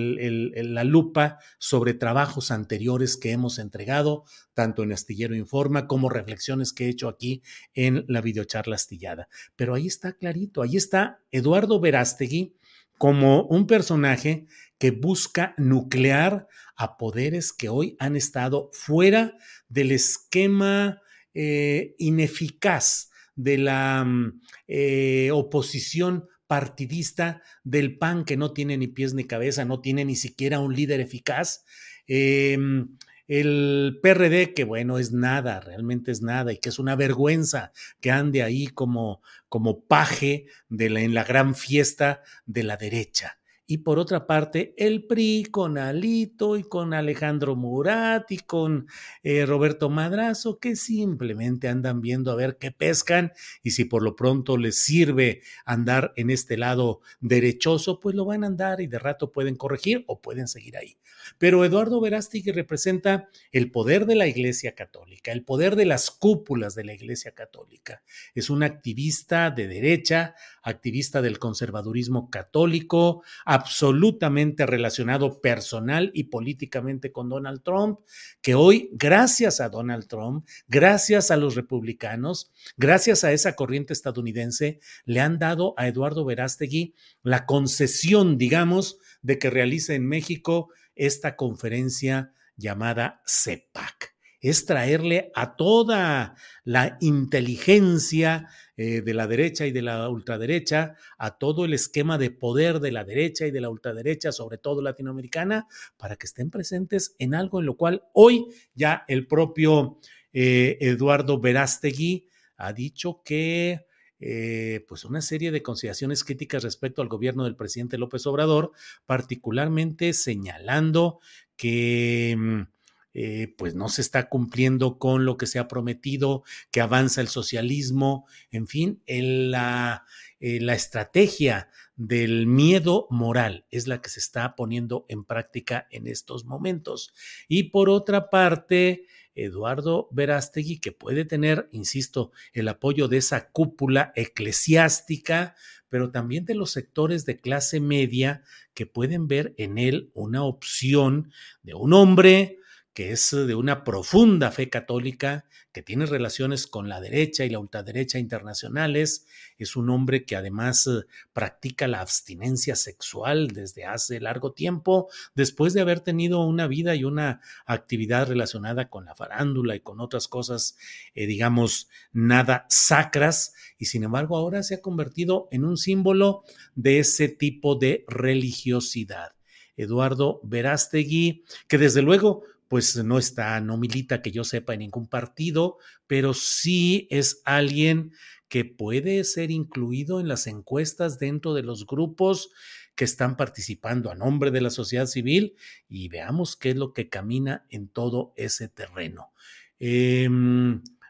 la 0.65 0.83
lupa 0.83 1.39
sobre 1.59 1.95
trabajos 1.95 2.51
anteriores 2.51 3.17
que 3.17 3.31
hemos 3.31 3.61
entregado, 3.61 4.25
tanto 4.55 4.83
en 4.83 4.93
Astillero 4.93 5.37
Informa 5.37 5.87
como 5.87 6.09
reflexiones 6.09 6.73
que 6.73 6.87
he 6.87 6.89
hecho 6.89 7.09
aquí 7.09 7.43
en 7.75 8.05
la 8.09 8.21
videocharla 8.21 8.75
astillada. 8.75 9.29
Pero 9.55 9.75
ahí 9.75 9.87
está 9.87 10.15
clarito, 10.15 10.63
ahí 10.63 10.77
está 10.77 11.21
Eduardo 11.31 11.79
Verástegui 11.79 12.57
como 12.99 13.45
un 13.45 13.67
personaje 13.67 14.47
que 14.83 14.91
busca 14.91 15.55
nuclear 15.59 16.49
a 16.75 16.97
poderes 16.97 17.53
que 17.53 17.69
hoy 17.69 17.95
han 18.01 18.17
estado 18.17 18.69
fuera 18.73 19.37
del 19.69 19.93
esquema 19.93 21.01
eh, 21.35 21.95
ineficaz 21.99 23.13
de 23.37 23.59
la 23.59 24.03
mm, 24.05 24.41
eh, 24.67 25.31
oposición 25.33 26.27
partidista 26.49 27.43
del 27.63 27.97
PAN 27.97 28.25
que 28.25 28.37
no 28.37 28.53
tiene 28.53 28.77
ni 28.77 28.89
pies 28.89 29.15
ni 29.15 29.23
cabeza, 29.23 29.65
no 29.65 29.81
tiene 29.81 30.05
ni 30.05 30.17
siquiera 30.17 30.59
un 30.59 30.75
líder 30.75 30.99
eficaz. 30.99 31.65
Em, 32.09 32.99
el 33.29 34.01
PRD, 34.03 34.53
que 34.53 34.65
bueno, 34.65 34.99
es 34.99 35.13
nada, 35.13 35.61
realmente 35.61 36.11
es 36.11 36.23
nada, 36.23 36.53
y 36.53 36.59
que 36.59 36.71
es 36.71 36.81
una 36.81 36.97
vergüenza 36.97 37.71
que 38.01 38.11
ande 38.11 38.43
ahí 38.43 38.67
como, 38.67 39.23
como 39.49 39.85
paje 39.85 40.47
en 40.77 41.15
la 41.15 41.23
gran 41.23 41.55
fiesta 41.55 42.23
de 42.47 42.65
la 42.65 42.77
derecha 42.77 43.39
y 43.73 43.79
por 43.79 43.99
otra 43.99 44.27
parte 44.27 44.75
el 44.77 45.07
PRI 45.07 45.47
con 45.51 45.79
Alito 45.79 46.59
y 46.59 46.63
con 46.63 46.93
Alejandro 46.93 47.57
Murat 47.57 48.31
y 48.31 48.37
con 48.37 48.87
eh, 49.23 49.47
Roberto 49.47 49.89
Madrazo, 49.89 50.59
que 50.59 50.77
simplemente 50.77 51.69
andan 51.69 52.03
viendo 52.03 52.31
a 52.31 52.35
ver 52.35 52.59
qué 52.59 52.71
pescan 52.71 53.33
y 53.63 53.71
si 53.71 53.87
por 53.87 54.03
lo 54.03 54.15
pronto 54.15 54.59
les 54.59 54.77
sirve 54.85 55.41
andar 55.65 56.13
en 56.17 56.29
este 56.29 56.59
lado 56.59 57.01
derechoso, 57.21 57.99
pues 57.99 58.15
lo 58.15 58.27
van 58.27 58.45
a 58.45 58.49
andar 58.49 58.83
y 58.83 58.89
de 58.89 58.99
rato 58.99 59.33
pueden 59.33 59.57
corregir 59.57 60.05
o 60.07 60.21
pueden 60.21 60.49
seguir 60.49 60.77
ahí. 60.77 60.99
Pero 61.39 61.65
Eduardo 61.65 62.01
Verástegui 62.01 62.53
representa 62.53 63.29
el 63.51 63.71
poder 63.71 64.07
de 64.07 64.17
la 64.17 64.27
Iglesia 64.27 64.75
Católica, 64.75 65.33
el 65.33 65.45
poder 65.45 65.77
de 65.77 65.87
las 65.87 66.11
cúpulas 66.11 66.75
de 66.75 66.85
la 66.85 66.95
Iglesia 66.95 67.33
Católica. 67.33 68.03
Es 68.35 68.51
un 68.51 68.63
activista 68.63 69.51
de 69.51 69.69
derecha, 69.69 70.35
activista 70.63 71.23
del 71.23 71.39
conservadurismo 71.39 72.31
católico, 72.31 73.23
absolutamente 73.63 74.67
relacionado 74.67 75.41
personal 75.41 76.11
y 76.15 76.25
políticamente 76.25 77.13
con 77.13 77.29
Donald 77.29 77.63
Trump, 77.63 78.01
que 78.41 78.55
hoy, 78.57 78.91
gracias 78.93 79.61
a 79.61 79.69
Donald 79.69 80.09
Trump, 80.09 80.47
gracias 80.67 81.31
a 81.31 81.37
los 81.37 81.55
republicanos, 81.55 82.53
gracias 82.77 83.23
a 83.23 83.33
esa 83.33 83.55
corriente 83.55 83.93
estadounidense, 83.93 84.81
le 85.05 85.21
han 85.21 85.39
dado 85.39 85.75
a 85.77 85.87
Eduardo 85.87 86.25
Verástegui 86.25 86.95
la 87.23 87.47
concesión, 87.47 88.37
digamos, 88.37 88.99
de 89.23 89.39
que 89.39 89.51
realice 89.51 89.95
en 89.95 90.07
México 90.07 90.71
esta 90.97 91.37
conferencia 91.37 92.33
llamada 92.57 93.23
CEPAC. 93.27 94.13
Es 94.43 94.67
traerle 94.67 95.33
a 95.35 95.57
toda 95.57 96.35
la 96.65 96.99
inteligencia 97.01 98.49
eh, 98.77 99.01
de 99.01 99.15
la 99.15 99.27
derecha 99.27 99.67
y 99.67 99.73
de 99.73 99.81
la 99.81 100.09
ultraderecha, 100.09 100.97
a 101.17 101.39
todo 101.39 101.65
el 101.65 101.73
esquema 101.73 102.19
de 102.19 102.31
poder 102.31 102.81
de 102.81 102.93
la 102.93 103.05
derecha 103.05 103.47
y 103.47 103.51
de 103.51 103.61
la 103.61 103.71
ultraderecha, 103.71 104.33
sobre 104.33 104.59
todo 104.59 104.83
latinoamericana, 104.83 105.69
para 105.97 106.17
que 106.17 106.27
estén 106.27 106.51
presentes 106.51 107.15
en 107.19 107.35
algo 107.35 107.61
en 107.61 107.67
lo 107.67 107.77
cual 107.77 108.03
hoy 108.13 108.47
ya 108.75 109.05
el 109.09 109.27
propio 109.27 109.99
eh, 110.33 110.77
Eduardo 110.81 111.39
Verástegui 111.41 112.29
ha 112.57 112.73
dicho 112.73 113.23
que 113.25 113.87
eh, 114.25 114.85
pues 114.87 115.05
una 115.05 115.21
serie 115.21 115.51
de 115.51 115.63
consideraciones 115.63 116.23
críticas 116.23 116.63
respecto 116.63 117.03
al 117.03 117.09
gobierno 117.09 117.43
del 117.43 117.57
presidente 117.57 117.99
López 117.99 118.25
Obrador, 118.27 118.71
particularmente 119.05 120.13
señalando 120.13 121.19
que 121.57 122.37
mm, 122.39 122.72
eh, 123.15 123.55
pues 123.59 123.75
no 123.75 123.89
se 123.89 124.01
está 124.01 124.29
cumpliendo 124.29 124.99
con 124.99 125.25
lo 125.25 125.37
que 125.37 125.47
se 125.47 125.59
ha 125.59 125.69
prometido, 125.69 126.45
que 126.71 126.81
avanza 126.81 127.21
el 127.21 127.29
socialismo, 127.29 128.27
en 128.51 128.67
fin, 128.67 129.03
la, 129.07 130.07
eh, 130.41 130.61
la 130.61 130.75
estrategia 130.75 131.69
del 131.97 132.47
miedo 132.47 133.07
moral 133.11 133.67
es 133.71 133.87
la 133.87 134.01
que 134.01 134.09
se 134.09 134.21
está 134.21 134.57
poniendo 134.57 135.05
en 135.09 135.25
práctica 135.25 135.87
en 135.91 136.07
estos 136.07 136.45
momentos. 136.45 137.13
Y 137.49 137.65
por 137.65 137.91
otra 137.91 138.31
parte, 138.31 139.07
Eduardo 139.35 140.09
Verástegui, 140.11 140.79
que 140.79 140.93
puede 140.93 141.25
tener, 141.25 141.69
insisto, 141.73 142.33
el 142.53 142.69
apoyo 142.69 143.09
de 143.09 143.19
esa 143.19 143.51
cúpula 143.51 144.13
eclesiástica, 144.17 145.55
pero 145.89 146.11
también 146.11 146.45
de 146.45 146.55
los 146.55 146.71
sectores 146.71 147.27
de 147.27 147.39
clase 147.39 147.79
media 147.79 148.43
que 148.75 148.87
pueden 148.87 149.29
ver 149.29 149.55
en 149.59 149.77
él 149.77 150.11
una 150.15 150.45
opción 150.45 151.31
de 151.63 151.75
un 151.75 151.93
hombre 151.93 152.59
que 152.95 153.13
es 153.13 153.31
de 153.31 153.55
una 153.55 153.85
profunda 153.85 154.51
fe 154.51 154.69
católica, 154.69 155.47
que 155.73 155.83
tiene 155.83 156.05
relaciones 156.05 156.67
con 156.67 156.89
la 156.89 157.01
derecha 157.01 157.45
y 157.45 157.51
la 157.51 157.59
ultraderecha 157.59 158.19
internacionales, 158.19 159.27
es 159.57 159.77
un 159.77 159.89
hombre 159.89 160.25
que 160.25 160.37
además 160.37 160.87
eh, 160.87 161.07
practica 161.33 161.89
la 161.89 162.01
abstinencia 162.01 162.77
sexual 162.77 163.49
desde 163.49 163.87
hace 163.87 164.21
largo 164.21 164.53
tiempo, 164.53 165.09
después 165.35 165.73
de 165.73 165.81
haber 165.81 166.01
tenido 166.01 166.45
una 166.45 166.67
vida 166.67 166.95
y 166.95 167.05
una 167.05 167.41
actividad 167.65 168.29
relacionada 168.29 168.91
con 168.91 169.07
la 169.07 169.15
farándula 169.15 169.75
y 169.75 169.81
con 169.81 170.01
otras 170.01 170.29
cosas, 170.29 170.77
eh, 171.15 171.27
digamos, 171.27 171.89
nada 172.13 172.67
sacras, 172.69 173.55
y 173.79 173.87
sin 173.87 174.05
embargo 174.05 174.37
ahora 174.37 174.63
se 174.63 174.75
ha 174.75 174.83
convertido 174.83 175.49
en 175.51 175.65
un 175.65 175.79
símbolo 175.79 176.45
de 176.75 176.99
ese 176.99 177.29
tipo 177.29 177.77
de 177.77 178.05
religiosidad. 178.09 179.33
Eduardo 179.77 180.41
Verástegui, 180.45 181.45
que 181.67 181.79
desde 181.79 182.03
luego 182.03 182.45
pues 182.73 182.97
no 183.05 183.19
está, 183.19 183.61
no 183.61 183.77
milita 183.77 184.23
que 184.23 184.31
yo 184.31 184.45
sepa 184.45 184.73
en 184.73 184.79
ningún 184.79 185.07
partido, 185.07 185.77
pero 186.07 186.33
sí 186.33 187.07
es 187.11 187.43
alguien 187.45 188.13
que 188.49 188.65
puede 188.65 189.25
ser 189.25 189.51
incluido 189.51 190.21
en 190.21 190.27
las 190.27 190.47
encuestas 190.47 191.19
dentro 191.19 191.53
de 191.53 191.63
los 191.63 191.85
grupos 191.85 192.49
que 192.95 193.05
están 193.05 193.37
participando 193.37 194.11
a 194.11 194.15
nombre 194.15 194.51
de 194.51 194.63
la 194.63 194.71
sociedad 194.71 195.05
civil 195.05 195.55
y 195.87 196.09
veamos 196.09 196.57
qué 196.57 196.71
es 196.71 196.77
lo 196.77 196.95
que 196.95 197.11
camina 197.11 197.67
en 197.69 197.89
todo 197.89 198.33
ese 198.37 198.69
terreno. 198.69 199.35
Eh, 199.79 200.31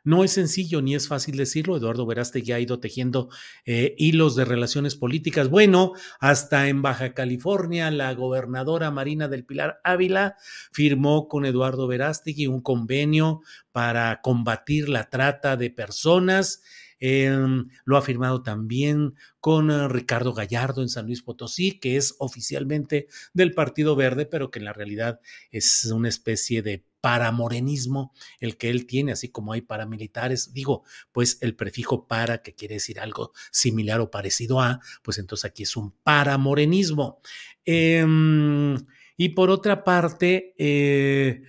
no 0.05 0.25
es 0.25 0.33
sencillo 0.33 0.83
ni 0.83 0.95
es 0.95 1.09
fácil 1.09 1.37
decirlo. 1.37 1.77
Eduardo 1.77 2.07
Veraste 2.07 2.43
ya 2.43 2.57
ha 2.57 2.61
ido 2.61 2.81
tejiendo 2.81 3.29
eh, 3.65 3.95
hilos 3.99 4.35
de 4.35 4.45
relaciones 4.45 4.97
políticas. 4.97 5.49
Bueno, 5.49 5.93
hasta 6.21 6.69
en 6.69 6.83
Baja 6.83 7.15
California, 7.15 7.91
la 7.91 8.13
gobernadora 8.15 8.91
Marina 8.91 9.29
del 9.29 9.45
Pilar 9.45 9.81
Ávila 9.85 10.37
firmó 10.73 11.29
con 11.29 11.45
Eduardo 11.45 11.87
Verástegui 11.87 12.47
un 12.47 12.61
convenio 12.61 13.43
para 13.71 14.21
combatir 14.23 14.89
la 14.89 15.09
trata 15.09 15.57
de 15.57 15.71
personas. 15.71 16.63
Em, 17.05 17.65
lo 17.85 17.97
ha 17.97 18.03
firmado 18.03 18.45
también 18.45 19.17
con 19.41 19.73
eh, 19.73 19.89
Ricardo 19.89 20.35
Gallardo 20.35 20.83
en 20.83 20.89
San 20.89 21.07
Luis 21.07 21.21
Potosí, 21.21 21.81
que 21.81 21.97
es 21.97 22.15
oficialmente 22.21 23.09
del 23.35 23.55
Partido 23.55 23.97
Verde, 23.97 24.25
pero 24.25 24.53
que 24.53 24.61
en 24.61 24.67
la 24.67 24.73
realidad 24.73 25.19
es 25.51 25.87
una 25.87 26.09
especie 26.09 26.63
de 26.63 26.85
paramorenismo 27.01 28.13
el 28.39 28.57
que 28.57 28.71
él 28.71 28.87
tiene, 28.87 29.11
así 29.11 29.31
como 29.31 29.53
hay 29.53 29.63
paramilitares. 29.63 30.53
Digo, 30.55 30.85
pues 31.11 31.39
el 31.41 31.57
prefijo 31.57 32.07
para, 32.07 32.41
que 32.41 32.55
quiere 32.55 32.75
decir 32.75 33.01
algo 33.01 33.33
similar 33.51 34.01
o 34.01 34.13
parecido 34.13 34.61
a, 34.61 34.79
pues 35.03 35.19
entonces 35.19 35.45
aquí 35.45 35.65
es 35.65 35.77
un 35.77 35.91
paramorenismo. 36.05 37.21
Em, 37.65 38.77
y 39.17 39.31
por 39.31 39.51
otra 39.51 39.83
parte, 39.83 40.55
eh, 40.57 41.43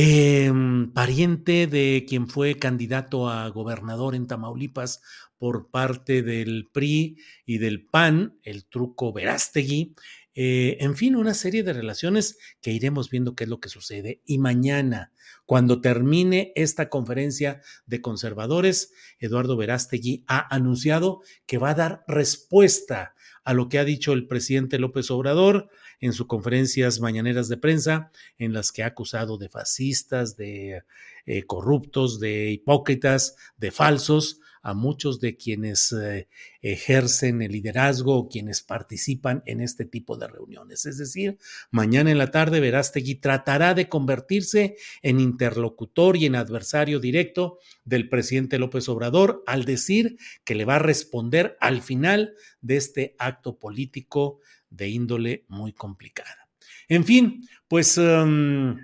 Em, 0.00 0.92
pariente 0.92 1.66
de 1.66 2.06
quien 2.08 2.28
fue 2.28 2.56
candidato 2.56 3.28
a 3.28 3.48
gobernador 3.48 4.14
en 4.14 4.28
Tamaulipas 4.28 5.02
por 5.38 5.72
parte 5.72 6.22
del 6.22 6.68
PRI 6.72 7.18
y 7.44 7.58
del 7.58 7.84
PAN, 7.84 8.38
el 8.44 8.64
truco 8.66 9.12
Verástegui. 9.12 9.96
Eh, 10.36 10.76
en 10.78 10.94
fin, 10.94 11.16
una 11.16 11.34
serie 11.34 11.64
de 11.64 11.72
relaciones 11.72 12.38
que 12.60 12.70
iremos 12.70 13.10
viendo 13.10 13.34
qué 13.34 13.42
es 13.42 13.50
lo 13.50 13.58
que 13.58 13.70
sucede. 13.70 14.22
Y 14.24 14.38
mañana, 14.38 15.10
cuando 15.46 15.80
termine 15.80 16.52
esta 16.54 16.88
conferencia 16.90 17.60
de 17.86 18.00
conservadores, 18.00 18.92
Eduardo 19.18 19.56
Verástegui 19.56 20.22
ha 20.28 20.54
anunciado 20.54 21.22
que 21.44 21.58
va 21.58 21.70
a 21.70 21.74
dar 21.74 22.04
respuesta 22.06 23.16
a 23.48 23.54
lo 23.54 23.70
que 23.70 23.78
ha 23.78 23.84
dicho 23.86 24.12
el 24.12 24.26
presidente 24.26 24.78
López 24.78 25.10
Obrador 25.10 25.70
en 26.00 26.12
sus 26.12 26.26
conferencias 26.26 27.00
mañaneras 27.00 27.48
de 27.48 27.56
prensa, 27.56 28.12
en 28.36 28.52
las 28.52 28.72
que 28.72 28.82
ha 28.82 28.88
acusado 28.88 29.38
de 29.38 29.48
fascistas, 29.48 30.36
de 30.36 30.82
eh, 31.24 31.44
corruptos, 31.44 32.20
de 32.20 32.50
hipócritas, 32.50 33.36
de 33.56 33.70
falsos 33.70 34.42
a 34.62 34.74
muchos 34.74 35.20
de 35.20 35.36
quienes 35.36 35.92
eh, 35.92 36.28
ejercen 36.62 37.42
el 37.42 37.52
liderazgo 37.52 38.16
o 38.16 38.28
quienes 38.28 38.62
participan 38.62 39.42
en 39.46 39.60
este 39.60 39.84
tipo 39.84 40.16
de 40.16 40.28
reuniones. 40.28 40.86
Es 40.86 40.98
decir, 40.98 41.38
mañana 41.70 42.10
en 42.10 42.18
la 42.18 42.30
tarde 42.30 42.60
Verástegui 42.60 43.16
tratará 43.16 43.74
de 43.74 43.88
convertirse 43.88 44.76
en 45.02 45.20
interlocutor 45.20 46.16
y 46.16 46.26
en 46.26 46.36
adversario 46.36 47.00
directo 47.00 47.58
del 47.84 48.08
presidente 48.08 48.58
López 48.58 48.88
Obrador 48.88 49.42
al 49.46 49.64
decir 49.64 50.18
que 50.44 50.54
le 50.54 50.64
va 50.64 50.76
a 50.76 50.80
responder 50.80 51.56
al 51.60 51.82
final 51.82 52.34
de 52.60 52.76
este 52.76 53.14
acto 53.18 53.58
político 53.58 54.40
de 54.70 54.88
índole 54.88 55.44
muy 55.48 55.72
complicada. 55.72 56.48
En 56.88 57.04
fin, 57.04 57.48
pues... 57.68 57.98
Um, 57.98 58.78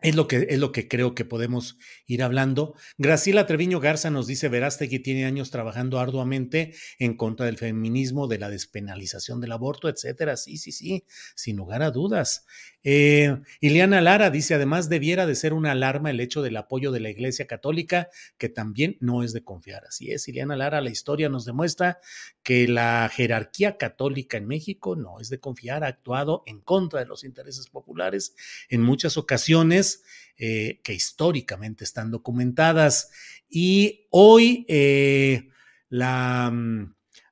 es 0.00 0.14
lo, 0.14 0.28
que, 0.28 0.46
es 0.50 0.58
lo 0.58 0.70
que 0.70 0.86
creo 0.86 1.14
que 1.14 1.24
podemos 1.24 1.76
ir 2.06 2.22
hablando. 2.22 2.74
Graciela 2.98 3.46
Treviño 3.46 3.80
Garza 3.80 4.10
nos 4.10 4.28
dice, 4.28 4.48
que 4.88 4.98
tiene 5.00 5.24
años 5.24 5.50
trabajando 5.50 5.98
arduamente 5.98 6.74
en 6.98 7.16
contra 7.16 7.46
del 7.46 7.58
feminismo, 7.58 8.28
de 8.28 8.38
la 8.38 8.48
despenalización 8.48 9.40
del 9.40 9.52
aborto, 9.52 9.88
etcétera. 9.88 10.36
Sí, 10.36 10.56
sí, 10.56 10.70
sí, 10.70 11.04
sin 11.34 11.56
lugar 11.56 11.82
a 11.82 11.90
dudas. 11.90 12.46
Eh, 12.84 13.36
Ileana 13.60 14.00
Lara 14.00 14.30
dice, 14.30 14.54
además 14.54 14.88
debiera 14.88 15.26
de 15.26 15.34
ser 15.34 15.52
una 15.52 15.72
alarma 15.72 16.10
el 16.10 16.20
hecho 16.20 16.42
del 16.42 16.56
apoyo 16.56 16.92
de 16.92 17.00
la 17.00 17.10
Iglesia 17.10 17.48
Católica, 17.48 18.08
que 18.38 18.48
también 18.48 18.96
no 19.00 19.24
es 19.24 19.32
de 19.32 19.42
confiar. 19.42 19.84
Así 19.84 20.12
es, 20.12 20.28
Ileana 20.28 20.54
Lara, 20.54 20.80
la 20.80 20.90
historia 20.90 21.28
nos 21.28 21.44
demuestra 21.44 21.98
que 22.44 22.68
la 22.68 23.10
jerarquía 23.12 23.76
católica 23.76 24.36
en 24.36 24.46
México 24.46 24.94
no 24.94 25.20
es 25.20 25.28
de 25.28 25.40
confiar, 25.40 25.82
ha 25.82 25.88
actuado 25.88 26.44
en 26.46 26.60
contra 26.60 27.00
de 27.00 27.06
los 27.06 27.24
intereses 27.24 27.68
populares 27.68 28.36
en 28.68 28.82
muchas 28.82 29.16
ocasiones 29.16 29.87
eh, 30.36 30.80
que 30.82 30.94
históricamente 30.94 31.84
están 31.84 32.10
documentadas. 32.10 33.10
Y 33.48 34.06
hoy 34.10 34.64
eh, 34.68 35.48
mm, 35.90 36.84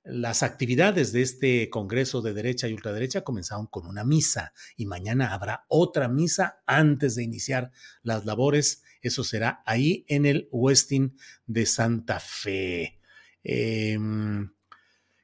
las 0.04 0.42
actividades 0.42 1.12
de 1.12 1.22
este 1.22 1.70
Congreso 1.70 2.22
de 2.22 2.32
Derecha 2.32 2.68
y 2.68 2.72
Ultraderecha 2.72 3.22
comenzaron 3.22 3.66
con 3.66 3.86
una 3.86 4.04
misa 4.04 4.52
y 4.76 4.86
mañana 4.86 5.34
habrá 5.34 5.64
otra 5.68 6.08
misa 6.08 6.62
antes 6.66 7.14
de 7.16 7.24
iniciar 7.24 7.72
las 8.02 8.24
labores. 8.24 8.82
Eso 9.02 9.24
será 9.24 9.62
ahí 9.66 10.04
en 10.08 10.26
el 10.26 10.48
Westin 10.50 11.16
de 11.46 11.66
Santa 11.66 12.20
Fe. 12.20 12.98
Eh, 13.44 13.98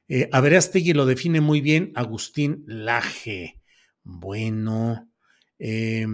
eh, 0.07 0.29
lo 0.93 1.05
define 1.05 1.41
muy 1.41 1.61
bien 1.61 1.91
Agustín 1.95 2.63
Laje. 2.67 3.61
Bueno, 4.03 5.09
eh, 5.59 6.05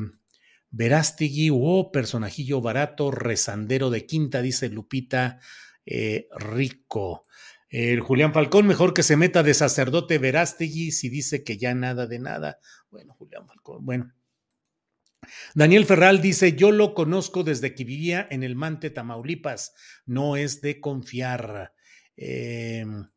Verástegui, 0.72 1.50
oh, 1.52 1.92
personajillo 1.92 2.62
barato, 2.62 3.12
rezandero 3.12 3.90
de 3.90 4.06
quinta, 4.06 4.42
dice 4.42 4.70
Lupita 4.70 5.40
eh, 5.86 6.28
Rico. 6.38 7.26
El 7.70 8.00
Julián 8.00 8.34
Falcón, 8.34 8.66
mejor 8.66 8.94
que 8.94 9.04
se 9.04 9.16
meta 9.16 9.44
de 9.44 9.54
sacerdote 9.54 10.18
Verástegui 10.18 10.92
si 10.92 11.10
dice 11.10 11.44
que 11.44 11.58
ya 11.58 11.74
nada 11.76 12.08
de 12.08 12.20
nada. 12.20 12.60
Bueno, 12.90 13.14
Julián 13.14 13.48
Falcón, 13.48 13.86
bueno. 13.86 14.14
Daniel 15.54 15.86
Ferral 15.86 16.22
dice, 16.22 16.54
yo 16.54 16.72
lo 16.72 16.94
conozco 16.94 17.44
desde 17.44 17.76
que 17.76 17.84
vivía 17.84 18.28
en 18.32 18.44
el 18.44 18.56
Mante, 18.56 18.90
Tamaulipas. 18.90 19.74
No 20.06 20.36
es 20.36 20.62
de 20.62 20.80
confiar. 20.80 21.74
Em, 22.16 23.08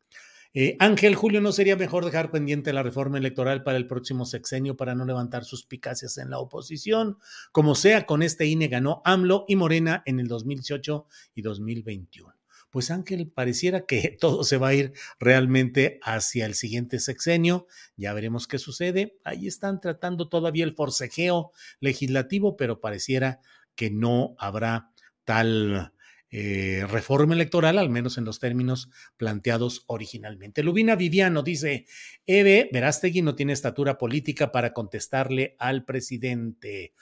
eh, 0.54 0.76
Ángel 0.78 1.14
Julio, 1.14 1.40
¿no 1.40 1.52
sería 1.52 1.76
mejor 1.76 2.04
dejar 2.04 2.30
pendiente 2.30 2.72
la 2.72 2.82
reforma 2.82 3.18
electoral 3.18 3.62
para 3.62 3.78
el 3.78 3.86
próximo 3.86 4.24
sexenio 4.26 4.76
para 4.76 4.94
no 4.94 5.04
levantar 5.04 5.44
suspicacias 5.44 6.18
en 6.18 6.30
la 6.30 6.38
oposición? 6.38 7.18
Como 7.52 7.74
sea, 7.74 8.06
con 8.06 8.22
este 8.22 8.46
INE 8.46 8.68
ganó 8.68 9.02
AMLO 9.04 9.44
y 9.48 9.56
Morena 9.56 10.02
en 10.06 10.20
el 10.20 10.28
2018 10.28 11.06
y 11.34 11.42
2021 11.42 12.34
pues 12.72 12.90
Ángel, 12.90 13.30
pareciera 13.30 13.84
que 13.84 14.16
todo 14.20 14.42
se 14.42 14.56
va 14.56 14.68
a 14.68 14.74
ir 14.74 14.94
realmente 15.20 16.00
hacia 16.02 16.46
el 16.46 16.54
siguiente 16.54 16.98
sexenio. 16.98 17.68
Ya 17.96 18.12
veremos 18.14 18.48
qué 18.48 18.58
sucede. 18.58 19.18
Ahí 19.24 19.46
están 19.46 19.80
tratando 19.80 20.28
todavía 20.28 20.64
el 20.64 20.74
forcejeo 20.74 21.52
legislativo, 21.80 22.56
pero 22.56 22.80
pareciera 22.80 23.40
que 23.76 23.90
no 23.90 24.34
habrá 24.38 24.90
tal 25.24 25.92
eh, 26.34 26.86
reforma 26.88 27.34
electoral, 27.34 27.76
al 27.76 27.90
menos 27.90 28.16
en 28.16 28.24
los 28.24 28.40
términos 28.40 28.88
planteados 29.18 29.84
originalmente. 29.86 30.62
Lubina 30.62 30.96
Viviano 30.96 31.42
dice, 31.42 31.84
Eve 32.24 32.70
Verástegui 32.72 33.20
no 33.20 33.34
tiene 33.34 33.52
estatura 33.52 33.98
política 33.98 34.50
para 34.50 34.72
contestarle 34.72 35.56
al 35.58 35.84
presidente. 35.84 36.94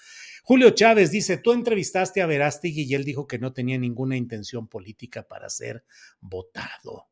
Julio 0.43 0.71
Chávez 0.71 1.13
dice, 1.13 1.37
tú 1.37 1.53
entrevistaste 1.53 2.23
a 2.23 2.27
Verástegui 2.27 2.83
y 2.83 2.95
él 2.95 3.05
dijo 3.05 3.29
que 3.29 3.39
no 3.39 3.53
tenía 3.53 3.79
ninguna 3.79 4.17
intención 4.17 4.67
política 4.67 5.23
para 5.29 5.49
ser 5.49 5.85
votado. 6.21 7.07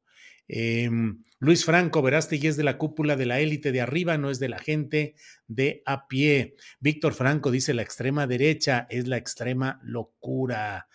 Em, 0.49 1.23
Luis 1.39 1.65
Franco, 1.65 2.03
Verástegui 2.03 2.49
es 2.49 2.57
de 2.57 2.65
la 2.65 2.79
cúpula 2.79 3.15
de 3.15 3.27
la 3.27 3.39
élite 3.39 3.71
de 3.71 3.81
arriba, 3.81 4.19
no 4.19 4.31
es 4.31 4.41
de 4.41 4.49
la 4.49 4.59
gente 4.59 5.15
de 5.47 5.83
a 5.87 6.09
pie. 6.09 6.57
Víctor 6.81 7.15
Franco 7.15 7.53
dice, 7.53 7.75
la 7.75 7.83
extrema 7.83 8.27
derecha 8.27 8.89
es 8.91 9.07
la 9.07 9.19
extrema 9.19 9.79
locura. 9.85 10.89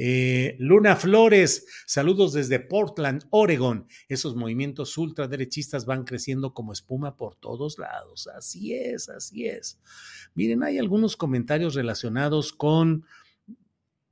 Eh, 0.00 0.54
Luna 0.60 0.94
Flores, 0.94 1.66
saludos 1.84 2.32
desde 2.32 2.60
Portland, 2.60 3.24
Oregon. 3.30 3.88
Esos 4.08 4.36
movimientos 4.36 4.96
ultraderechistas 4.96 5.86
van 5.86 6.04
creciendo 6.04 6.54
como 6.54 6.72
espuma 6.72 7.16
por 7.16 7.34
todos 7.34 7.78
lados. 7.78 8.28
Así 8.28 8.74
es, 8.74 9.08
así 9.08 9.48
es. 9.48 9.80
Miren, 10.34 10.62
hay 10.62 10.78
algunos 10.78 11.16
comentarios 11.16 11.74
relacionados 11.74 12.52
con 12.52 13.06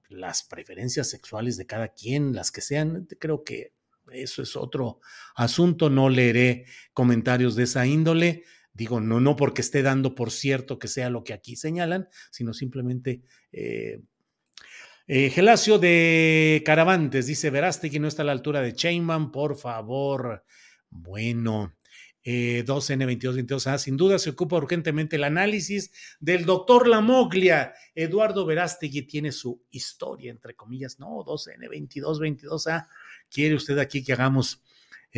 las 0.09 0.43
preferencias 0.43 1.09
sexuales 1.09 1.57
de 1.57 1.67
cada 1.67 1.89
quien, 1.89 2.35
las 2.35 2.51
que 2.51 2.63
sean. 2.63 3.07
Creo 3.21 3.45
que 3.45 3.73
eso 4.11 4.43
es 4.43 4.57
otro 4.57 4.99
asunto. 5.37 5.89
No 5.89 6.09
leeré 6.09 6.67
comentarios 6.95 7.55
de 7.55 7.63
esa 7.63 7.87
índole. 7.87 8.43
Digo, 8.73 9.01
no, 9.01 9.21
no 9.21 9.37
porque 9.37 9.63
esté 9.63 9.83
dando 9.83 10.17
por 10.17 10.33
cierto 10.33 10.81
que 10.81 10.89
sea 10.89 11.11
lo 11.11 11.23
que 11.23 11.33
aquí 11.33 11.55
señalan, 11.55 12.09
sino 12.33 12.53
simplemente 12.53 13.23
eh, 13.53 14.01
eh, 15.07 15.31
Gelacio 15.31 15.79
de 15.79 16.63
Caravantes 16.65 17.27
dice: 17.27 17.51
Verástegui 17.51 17.99
no 17.99 18.09
está 18.09 18.23
a 18.23 18.27
la 18.27 18.33
altura 18.33 18.61
de 18.61 18.75
Chainman, 18.75 19.31
por 19.31 19.57
favor. 19.57 20.45
Bueno. 20.91 21.73
2N2222. 22.27 23.67
Eh, 23.67 23.71
ah, 23.71 23.79
sin 23.79 23.97
duda 23.97 24.19
se 24.19 24.31
ocupa 24.31 24.57
urgentemente 24.57 25.15
el 25.17 25.25
análisis 25.25 25.93
del 26.19 26.45
doctor 26.45 26.89
Lamoglia. 26.89 27.73
Eduardo 27.95 28.45
Verástegui 28.45 29.03
tiene 29.03 29.31
su 29.31 29.63
historia, 29.71 30.33
entre 30.33 30.55
comillas. 30.55 30.99
No, 30.99 31.25
2N2222. 31.25 32.67
Ah, 32.73 32.89
quiere 33.31 33.55
usted 33.55 33.79
aquí 33.79 34.03
que 34.03 34.13
hagamos 34.13 34.61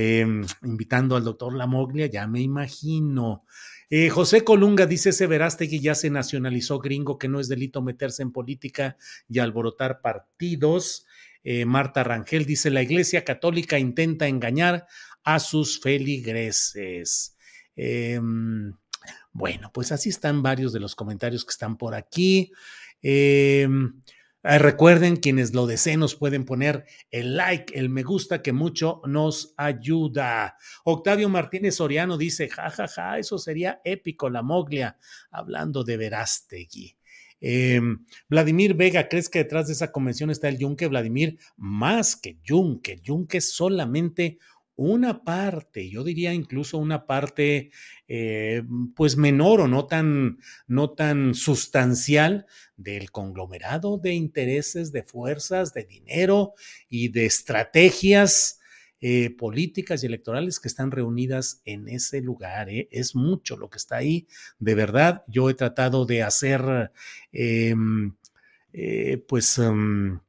em, 0.01 0.45
invitando 0.63 1.17
al 1.17 1.25
doctor 1.25 1.53
Lamoglia, 1.57 2.07
ya 2.07 2.29
me 2.29 2.41
imagino. 2.41 3.43
Eh, 3.91 4.11
José 4.11 4.45
Colunga 4.45 4.87
dice 4.87 5.11
ese 5.11 5.27
Verástegui 5.27 5.81
ya 5.81 5.97
se 5.97 6.09
nacionalizó 6.09 6.79
gringo, 6.79 7.19
que 7.19 7.27
no 7.27 7.41
es 7.41 7.49
delito 7.49 7.83
meterse 7.83 8.23
en 8.23 8.31
política 8.31 8.97
y 9.29 9.41
alborotar 9.41 10.01
partidos. 10.01 11.05
Eh, 11.43 11.65
Marta 11.65 12.05
Rangel 12.05 12.47
dice, 12.47 12.71
la 12.71 12.83
Iglesia 12.83 13.25
Católica 13.25 13.77
intenta 13.81 14.29
engañar 14.29 14.87
a 15.25 15.41
sus 15.41 15.81
feligreses. 15.81 17.37
Em, 17.75 18.73
bueno, 19.33 19.73
pues 19.75 19.91
así 19.91 20.11
están 20.11 20.45
varios 20.45 20.73
de 20.73 20.79
los 20.79 20.95
comentarios 20.95 21.45
que 21.45 21.51
están 21.51 21.77
por 21.77 21.97
aquí. 21.97 22.53
Eh, 23.03 23.67
eh, 24.45 24.59
recuerden, 24.59 25.17
quienes 25.17 25.55
lo 25.55 25.67
deseen 25.67 26.01
nos 26.01 26.15
pueden 26.15 26.45
poner 26.45 26.85
el 27.11 27.37
like, 27.37 27.77
el 27.79 27.89
me 27.89 28.03
gusta, 28.03 28.41
que 28.41 28.53
mucho 28.53 29.03
nos 29.07 29.55
ayuda. 29.57 30.57
Octavio 30.85 31.29
Martínez 31.29 31.77
Soriano 31.77 32.17
dice, 32.17 32.49
jajaja, 32.49 32.89
ja, 32.89 33.11
ja, 33.11 33.19
eso 33.19 33.39
sería 33.39 33.81
épico, 33.85 34.31
la 34.31 34.43
moglia, 34.43 34.97
hablando 35.31 35.83
de 35.83 35.97
Verástegui. 35.97 36.97
Em, 37.41 38.05
Vladimir 38.29 38.75
Vega, 38.75 39.09
¿crees 39.09 39.29
que 39.29 39.41
detrás 39.41 39.69
de 39.69 39.73
esa 39.73 39.93
convención 39.93 40.31
está 40.31 40.49
el 40.49 40.59
Yunque? 40.59 40.89
Vladimir, 40.89 41.39
más 41.57 42.17
que 42.17 42.39
Yunque. 42.43 43.01
Yunque 43.03 43.41
solamente 43.41 44.39
una 44.79 45.25
parte, 45.25 45.91
yo 45.91 46.05
diría 46.05 46.33
incluso 46.33 46.79
una 46.79 47.05
parte 47.05 47.73
eh, 48.07 48.63
pues 48.95 49.17
menor 49.17 49.61
o 49.61 49.67
no 49.67 49.87
tan, 49.87 50.39
no 50.69 50.91
tan 50.93 51.35
sustancial 51.35 52.47
del 52.77 53.11
conglomerado 53.11 53.99
de 53.99 54.15
intereses, 54.15 54.93
de 54.93 55.03
fuerzas, 55.03 55.75
de 55.75 55.83
dinero 55.85 56.55
y 56.89 57.09
de 57.09 57.27
estrategias 57.27 58.61
eh, 59.01 59.31
políticas 59.37 60.05
y 60.05 60.07
electorales 60.07 60.61
que 60.61 60.69
están 60.69 60.93
reunidas 60.93 61.61
en 61.65 61.89
ese 61.89 62.21
lugar. 62.21 62.71
¿eh? 62.71 62.89
Es 62.93 63.17
mucho 63.17 63.57
lo 63.57 63.69
que 63.71 63.79
está 63.79 63.97
ahí. 63.97 64.29
De 64.61 64.77
verdad, 64.77 65.25
yo 65.27 65.51
he 65.51 65.55
tratado 65.55 66.07
de 66.07 66.23
hacer, 66.23 66.93
em, 67.33 68.15
pues... 69.27 69.59
Em, 69.59 70.21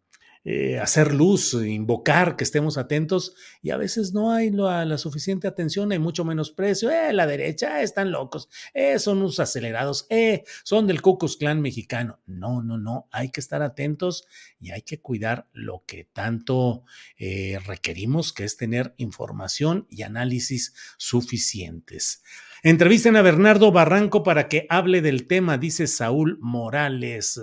eh, 0.45 0.79
hacer 0.79 1.13
luz, 1.13 1.53
invocar 1.53 2.35
que 2.35 2.43
estemos 2.43 2.77
atentos 2.77 3.35
y 3.61 3.71
a 3.71 3.77
veces 3.77 4.13
no 4.13 4.31
hay 4.31 4.51
la, 4.51 4.97
suficiente 4.97 5.47
atención, 5.47 5.91
hay 5.91 5.99
mucho 5.99 6.23
menos 6.23 6.51
precio. 6.51 6.89
Eh, 6.89 7.13
la 7.13 7.27
derecha, 7.27 7.81
están 7.81 8.11
locos, 8.11 8.49
eh, 8.73 8.99
son 8.99 9.19
unos 9.19 9.39
acelerados, 9.39 10.07
eh, 10.09 10.43
son 10.63 10.87
del 10.87 11.01
Ku 11.01 11.17
Clan 11.17 11.61
mexicano. 11.61 12.19
No, 12.25 12.61
no, 12.61 12.77
no, 12.77 13.07
hay 13.11 13.29
que 13.29 13.41
estar 13.41 13.61
atentos 13.61 14.25
y 14.59 14.71
hay 14.71 14.81
que 14.81 14.99
cuidar 15.01 15.47
lo 15.53 15.83
que 15.85 16.05
tanto 16.05 16.83
eh, 17.17 17.59
requerimos, 17.65 18.33
que 18.33 18.43
es 18.43 18.57
tener 18.57 18.93
información 18.97 19.87
y 19.89 20.03
análisis 20.03 20.73
suficientes. 20.97 22.23
Entrevisten 22.63 23.15
a 23.15 23.21
Bernardo 23.21 23.71
Barranco 23.71 24.23
para 24.23 24.47
que 24.47 24.65
hable 24.69 25.01
del 25.01 25.27
tema, 25.27 25.57
dice 25.57 25.87
Saúl 25.87 26.37
Morales. 26.41 27.39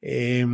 Eh, 0.00 0.46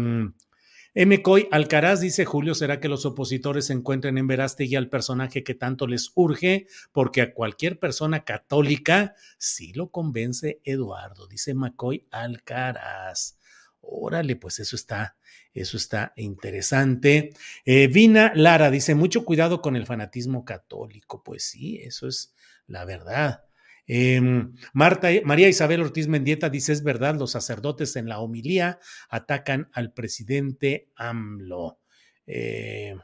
M. 0.99 1.21
Coy 1.21 1.47
Alcaraz 1.51 2.01
dice, 2.01 2.25
Julio, 2.25 2.55
¿será 2.55 2.81
que 2.81 2.89
los 2.89 3.05
opositores 3.05 3.69
encuentren 3.69 4.17
en 4.17 4.27
Verástegui 4.27 4.77
al 4.77 4.89
personaje 4.89 5.45
que 5.45 5.55
tanto 5.55 5.87
les 5.87 6.11
urge? 6.15 6.69
Porque 6.91 7.21
a 7.21 7.35
cualquier 7.35 7.79
persona 7.79 8.25
católica 8.25 9.15
sí 9.37 9.75
lo 9.75 9.91
convence 9.91 10.63
Eduardo, 10.65 11.27
dice 11.27 11.53
McCoy 11.53 12.07
Alcaraz. 12.11 13.37
Órale, 13.83 14.37
pues 14.37 14.59
eso 14.59 14.75
está, 14.75 15.19
eso 15.53 15.77
está 15.77 16.15
interesante. 16.17 17.35
Eh, 17.67 17.89
Vina 17.89 18.33
Lara 18.35 18.71
dice, 18.71 18.95
mucho 18.95 19.27
cuidado 19.27 19.61
con 19.61 19.77
el 19.77 19.85
fanatismo 19.85 20.47
católico. 20.47 21.23
Pues 21.23 21.45
sí, 21.45 21.77
eso 21.77 22.09
es 22.09 22.35
la 22.67 22.87
verdad. 22.87 23.46
Em, 23.87 24.53
Marta, 24.73 25.09
María 25.25 25.49
Isabel 25.49 25.83
Ortiz 25.83 26.09
Mendieta 26.09 26.51
dice, 26.51 26.73
es 26.73 26.83
verdad, 26.83 27.17
los 27.17 27.33
sacerdotes 27.33 27.97
en 27.97 28.09
la 28.09 28.19
homilía 28.19 28.81
atacan 29.09 29.69
al 29.73 29.93
presidente 29.93 30.89
AMLO. 30.97 31.79
Eh, 32.27 32.97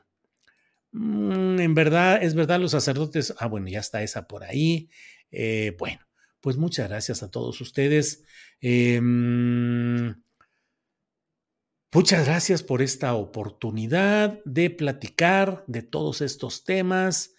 mm, 0.92 1.60
en 1.60 1.74
verdad, 1.74 2.22
es 2.22 2.34
verdad, 2.34 2.60
los 2.60 2.72
sacerdotes, 2.72 3.34
ah, 3.38 3.46
bueno, 3.46 3.68
ya 3.68 3.80
está 3.80 4.02
esa 4.02 4.26
por 4.26 4.44
ahí. 4.44 4.88
Eh, 5.30 5.74
bueno, 5.78 6.00
pues 6.40 6.56
muchas 6.56 6.88
gracias 6.88 7.22
a 7.22 7.30
todos 7.30 7.60
ustedes. 7.60 8.24
Em, 8.60 10.14
muchas 11.92 12.26
gracias 12.26 12.62
por 12.62 12.82
esta 12.82 13.14
oportunidad 13.14 14.40
de 14.44 14.70
platicar 14.70 15.64
de 15.68 15.82
todos 15.82 16.20
estos 16.20 16.64
temas. 16.64 17.34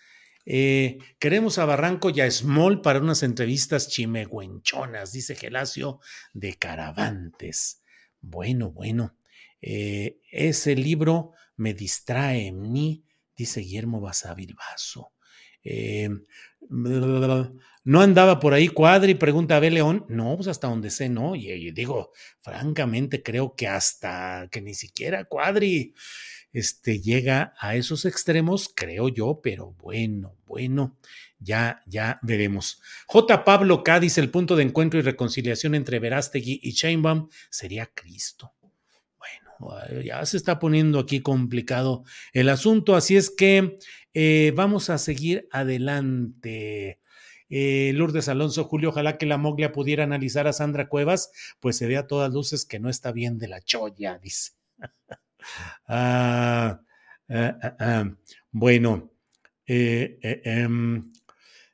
Eh, 0.45 0.99
queremos 1.19 1.57
a 1.57 1.65
Barranco 1.65 2.09
y 2.09 2.21
a 2.21 2.29
Small 2.29 2.81
para 2.81 2.99
unas 2.99 3.23
entrevistas 3.23 3.89
chimegüenchonas, 3.89 5.11
dice 5.11 5.35
Gelacio 5.35 5.99
de 6.33 6.55
Caravantes. 6.55 7.81
Bueno, 8.19 8.71
bueno, 8.71 9.17
eh, 9.61 10.19
ese 10.31 10.75
libro 10.75 11.31
me 11.55 11.73
distrae 11.73 12.47
en 12.47 12.71
mí, 12.71 13.05
dice 13.35 13.61
Guillermo 13.61 14.01
Basavilbaso. 14.01 15.13
Eh, 15.63 16.09
no 16.69 18.01
andaba 18.01 18.39
por 18.39 18.53
ahí 18.53 18.67
Cuadri, 18.67 19.15
pregunta 19.15 19.57
a 19.57 19.59
B. 19.59 19.71
León. 19.71 20.05
No, 20.09 20.35
pues 20.35 20.47
hasta 20.47 20.67
donde 20.67 20.89
sé, 20.89 21.09
no. 21.09 21.35
Y, 21.35 21.51
y 21.51 21.71
digo, 21.71 22.11
francamente, 22.39 23.21
creo 23.21 23.55
que 23.55 23.67
hasta 23.67 24.47
que 24.51 24.61
ni 24.61 24.73
siquiera 24.73 25.25
Cuadri 25.25 25.93
este, 26.53 27.01
llega 27.01 27.53
a 27.59 27.75
esos 27.75 28.05
extremos, 28.05 28.71
creo 28.73 29.09
yo, 29.09 29.41
pero 29.41 29.71
bueno, 29.79 30.37
bueno, 30.45 30.97
ya, 31.39 31.81
ya 31.87 32.19
veremos. 32.21 32.79
J. 33.07 33.43
Pablo 33.43 33.83
dice 33.99 34.21
el 34.21 34.29
punto 34.29 34.55
de 34.55 34.63
encuentro 34.63 34.99
y 34.99 35.03
reconciliación 35.03 35.75
entre 35.75 35.99
Verástegui 35.99 36.59
y 36.63 36.71
Sheinbaum 36.71 37.27
sería 37.49 37.87
Cristo. 37.87 38.53
Bueno, 39.59 40.01
ya 40.01 40.25
se 40.25 40.37
está 40.37 40.59
poniendo 40.59 40.99
aquí 40.99 41.21
complicado 41.21 42.03
el 42.33 42.49
asunto, 42.49 42.95
así 42.95 43.15
es 43.15 43.29
que 43.29 43.77
eh, 44.13 44.51
vamos 44.55 44.89
a 44.89 44.97
seguir 44.97 45.47
adelante. 45.51 46.99
Eh, 47.49 47.91
Lourdes 47.93 48.29
Alonso, 48.29 48.63
Julio, 48.65 48.89
ojalá 48.89 49.17
que 49.17 49.25
la 49.25 49.37
Moglia 49.37 49.71
pudiera 49.71 50.03
analizar 50.03 50.47
a 50.47 50.53
Sandra 50.53 50.89
Cuevas, 50.89 51.31
pues 51.59 51.77
se 51.77 51.87
ve 51.87 51.97
a 51.97 52.07
todas 52.07 52.33
luces 52.33 52.65
que 52.65 52.79
no 52.79 52.89
está 52.89 53.11
bien 53.11 53.37
de 53.37 53.47
la 53.47 53.61
cholla, 53.61 54.17
dice. 54.17 54.51
Ah, 55.87 56.81
bueno, 58.51 59.11
eh, 59.65 60.19
eh, 60.21 60.41
em, 60.45 61.11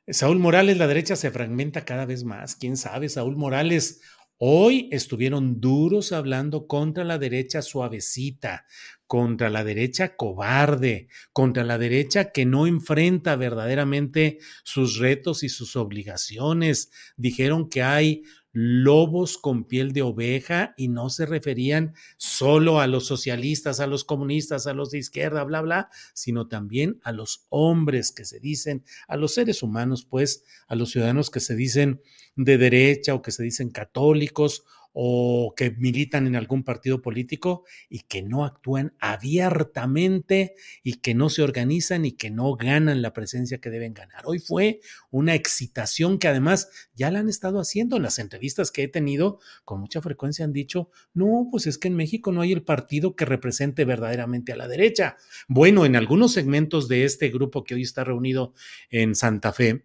Saúl 0.08 0.38
Morales, 0.38 0.78
la 0.78 0.86
derecha 0.86 1.16
se 1.16 1.30
fragmenta 1.30 1.84
cada 1.84 2.06
vez 2.06 2.24
más. 2.24 2.56
¿Quién 2.56 2.76
sabe? 2.76 3.08
Saúl 3.08 3.36
Morales, 3.36 4.00
hoy 4.38 4.88
estuvieron 4.92 5.60
duros 5.60 6.12
hablando 6.12 6.66
contra 6.66 7.04
la 7.04 7.18
derecha 7.18 7.62
suavecita, 7.62 8.66
contra 9.06 9.50
la 9.50 9.64
derecha 9.64 10.16
cobarde, 10.16 11.08
contra 11.32 11.64
la 11.64 11.78
derecha 11.78 12.32
que 12.32 12.46
no 12.46 12.66
enfrenta 12.66 13.36
verdaderamente 13.36 14.38
sus 14.64 14.98
retos 14.98 15.42
y 15.42 15.48
sus 15.48 15.76
obligaciones. 15.76 16.90
Dijeron 17.16 17.68
que 17.68 17.82
hay 17.82 18.22
lobos 18.52 19.38
con 19.38 19.64
piel 19.64 19.92
de 19.92 20.02
oveja 20.02 20.74
y 20.76 20.88
no 20.88 21.10
se 21.10 21.26
referían 21.26 21.94
solo 22.16 22.80
a 22.80 22.86
los 22.86 23.06
socialistas, 23.06 23.80
a 23.80 23.86
los 23.86 24.04
comunistas, 24.04 24.66
a 24.66 24.74
los 24.74 24.90
de 24.90 24.98
izquierda, 24.98 25.44
bla, 25.44 25.60
bla, 25.60 25.88
sino 26.14 26.48
también 26.48 27.00
a 27.04 27.12
los 27.12 27.46
hombres 27.48 28.12
que 28.12 28.24
se 28.24 28.40
dicen, 28.40 28.84
a 29.08 29.16
los 29.16 29.34
seres 29.34 29.62
humanos, 29.62 30.04
pues, 30.04 30.44
a 30.68 30.74
los 30.74 30.90
ciudadanos 30.90 31.30
que 31.30 31.40
se 31.40 31.54
dicen 31.54 32.00
de 32.36 32.58
derecha 32.58 33.14
o 33.14 33.22
que 33.22 33.32
se 33.32 33.42
dicen 33.42 33.70
católicos 33.70 34.64
o 34.92 35.54
que 35.56 35.70
militan 35.70 36.26
en 36.26 36.36
algún 36.36 36.64
partido 36.64 37.00
político 37.00 37.64
y 37.88 38.00
que 38.00 38.22
no 38.22 38.44
actúan 38.44 38.94
abiertamente 38.98 40.54
y 40.82 40.94
que 40.94 41.14
no 41.14 41.28
se 41.28 41.42
organizan 41.42 42.04
y 42.04 42.12
que 42.12 42.30
no 42.30 42.54
ganan 42.54 43.02
la 43.02 43.12
presencia 43.12 43.60
que 43.60 43.70
deben 43.70 43.94
ganar. 43.94 44.22
Hoy 44.26 44.40
fue 44.40 44.80
una 45.10 45.34
excitación 45.34 46.18
que 46.18 46.28
además 46.28 46.70
ya 46.94 47.10
la 47.10 47.20
han 47.20 47.28
estado 47.28 47.60
haciendo 47.60 47.96
en 47.96 48.02
las 48.02 48.18
entrevistas 48.18 48.70
que 48.70 48.82
he 48.82 48.88
tenido, 48.88 49.38
con 49.64 49.80
mucha 49.80 50.02
frecuencia 50.02 50.44
han 50.44 50.52
dicho, 50.52 50.90
no, 51.14 51.48
pues 51.50 51.66
es 51.66 51.78
que 51.78 51.88
en 51.88 51.96
México 51.96 52.32
no 52.32 52.40
hay 52.40 52.52
el 52.52 52.62
partido 52.62 53.14
que 53.14 53.24
represente 53.24 53.84
verdaderamente 53.84 54.52
a 54.52 54.56
la 54.56 54.68
derecha. 54.68 55.16
Bueno, 55.48 55.84
en 55.84 55.96
algunos 55.96 56.32
segmentos 56.32 56.88
de 56.88 57.04
este 57.04 57.28
grupo 57.28 57.64
que 57.64 57.74
hoy 57.74 57.82
está 57.82 58.04
reunido 58.04 58.54
en 58.90 59.14
Santa 59.14 59.52
Fe, 59.52 59.84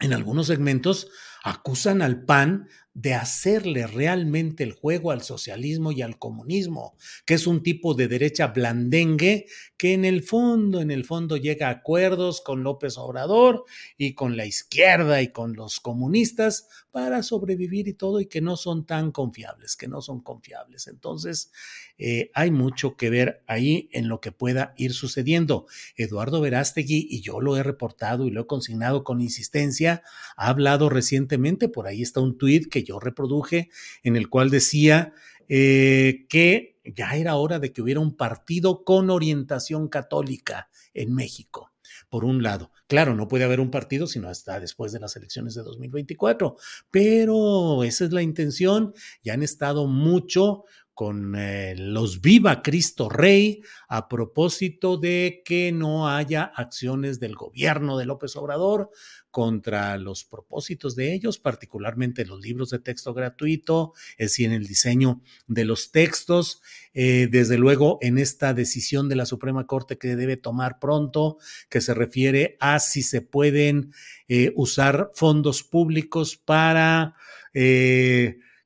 en 0.00 0.12
algunos 0.14 0.46
segmentos 0.46 1.10
acusan 1.42 2.02
al 2.02 2.24
PAN 2.24 2.68
de 2.92 3.14
hacerle 3.14 3.86
realmente 3.86 4.64
el 4.64 4.72
juego 4.72 5.12
al 5.12 5.22
socialismo 5.22 5.92
y 5.92 6.02
al 6.02 6.18
comunismo, 6.18 6.96
que 7.24 7.34
es 7.34 7.46
un 7.46 7.62
tipo 7.62 7.94
de 7.94 8.08
derecha 8.08 8.48
blandengue 8.48 9.46
que 9.76 9.94
en 9.94 10.04
el 10.04 10.22
fondo, 10.22 10.80
en 10.80 10.90
el 10.90 11.04
fondo 11.04 11.36
llega 11.36 11.68
a 11.68 11.70
acuerdos 11.70 12.40
con 12.40 12.64
López 12.64 12.98
Obrador 12.98 13.64
y 13.96 14.14
con 14.14 14.36
la 14.36 14.44
izquierda 14.44 15.22
y 15.22 15.28
con 15.28 15.54
los 15.54 15.80
comunistas 15.80 16.68
para 16.90 17.22
sobrevivir 17.22 17.86
y 17.88 17.94
todo 17.94 18.20
y 18.20 18.26
que 18.26 18.40
no 18.40 18.56
son 18.56 18.84
tan 18.84 19.12
confiables, 19.12 19.76
que 19.76 19.86
no 19.86 20.02
son 20.02 20.20
confiables. 20.20 20.88
Entonces, 20.88 21.52
eh, 21.96 22.30
hay 22.34 22.50
mucho 22.50 22.96
que 22.96 23.10
ver 23.10 23.42
ahí 23.46 23.88
en 23.92 24.08
lo 24.08 24.20
que 24.20 24.32
pueda 24.32 24.74
ir 24.76 24.92
sucediendo. 24.92 25.66
Eduardo 25.96 26.40
Verástegui, 26.40 27.06
y 27.08 27.20
yo 27.20 27.40
lo 27.40 27.56
he 27.56 27.62
reportado 27.62 28.26
y 28.26 28.30
lo 28.30 28.42
he 28.42 28.46
consignado 28.46 29.04
con 29.04 29.20
insistencia, 29.20 30.02
ha 30.36 30.48
hablado 30.48 30.88
recientemente, 30.88 31.68
por 31.68 31.86
ahí 31.86 32.02
está 32.02 32.20
un 32.20 32.36
tuit 32.36 32.68
que 32.68 32.79
yo 32.84 33.00
reproduje, 33.00 33.70
en 34.02 34.16
el 34.16 34.28
cual 34.28 34.50
decía 34.50 35.12
eh, 35.48 36.26
que 36.28 36.80
ya 36.84 37.16
era 37.16 37.36
hora 37.36 37.58
de 37.58 37.72
que 37.72 37.82
hubiera 37.82 38.00
un 38.00 38.16
partido 38.16 38.84
con 38.84 39.10
orientación 39.10 39.88
católica 39.88 40.70
en 40.94 41.14
México 41.14 41.72
por 42.08 42.24
un 42.24 42.42
lado. 42.42 42.70
Claro, 42.86 43.14
no 43.14 43.28
puede 43.28 43.44
haber 43.44 43.60
un 43.60 43.70
partido 43.70 44.06
sino 44.06 44.28
hasta 44.28 44.60
después 44.60 44.92
de 44.92 45.00
las 45.00 45.16
elecciones 45.16 45.54
de 45.54 45.62
2024, 45.62 46.56
pero 46.90 47.84
esa 47.84 48.04
es 48.04 48.12
la 48.12 48.22
intención. 48.22 48.94
Ya 49.22 49.34
han 49.34 49.42
estado 49.42 49.86
mucho 49.86 50.64
con 51.00 51.34
eh, 51.34 51.74
los 51.78 52.20
Viva 52.20 52.60
Cristo 52.60 53.08
Rey 53.08 53.62
a 53.88 54.06
propósito 54.06 54.98
de 54.98 55.40
que 55.46 55.72
no 55.72 56.10
haya 56.10 56.52
acciones 56.54 57.18
del 57.18 57.36
gobierno 57.36 57.96
de 57.96 58.04
López 58.04 58.36
Obrador 58.36 58.90
contra 59.30 59.96
los 59.96 60.26
propósitos 60.26 60.96
de 60.96 61.14
ellos, 61.14 61.38
particularmente 61.38 62.26
los 62.26 62.42
libros 62.42 62.68
de 62.68 62.80
texto 62.80 63.14
gratuito, 63.14 63.94
es 64.18 64.32
decir, 64.32 64.48
en 64.48 64.52
el 64.52 64.66
diseño 64.66 65.22
de 65.46 65.64
los 65.64 65.90
textos, 65.90 66.60
eh, 66.92 67.28
desde 67.30 67.56
luego 67.56 67.96
en 68.02 68.18
esta 68.18 68.52
decisión 68.52 69.08
de 69.08 69.16
la 69.16 69.24
Suprema 69.24 69.66
Corte 69.66 69.96
que 69.96 70.16
debe 70.16 70.36
tomar 70.36 70.78
pronto, 70.80 71.38
que 71.70 71.80
se 71.80 71.94
refiere 71.94 72.58
a 72.60 72.78
si 72.78 73.02
se 73.02 73.22
pueden 73.22 73.94
eh, 74.28 74.52
usar 74.54 75.12
fondos 75.14 75.62
públicos 75.62 76.36
para... 76.36 77.14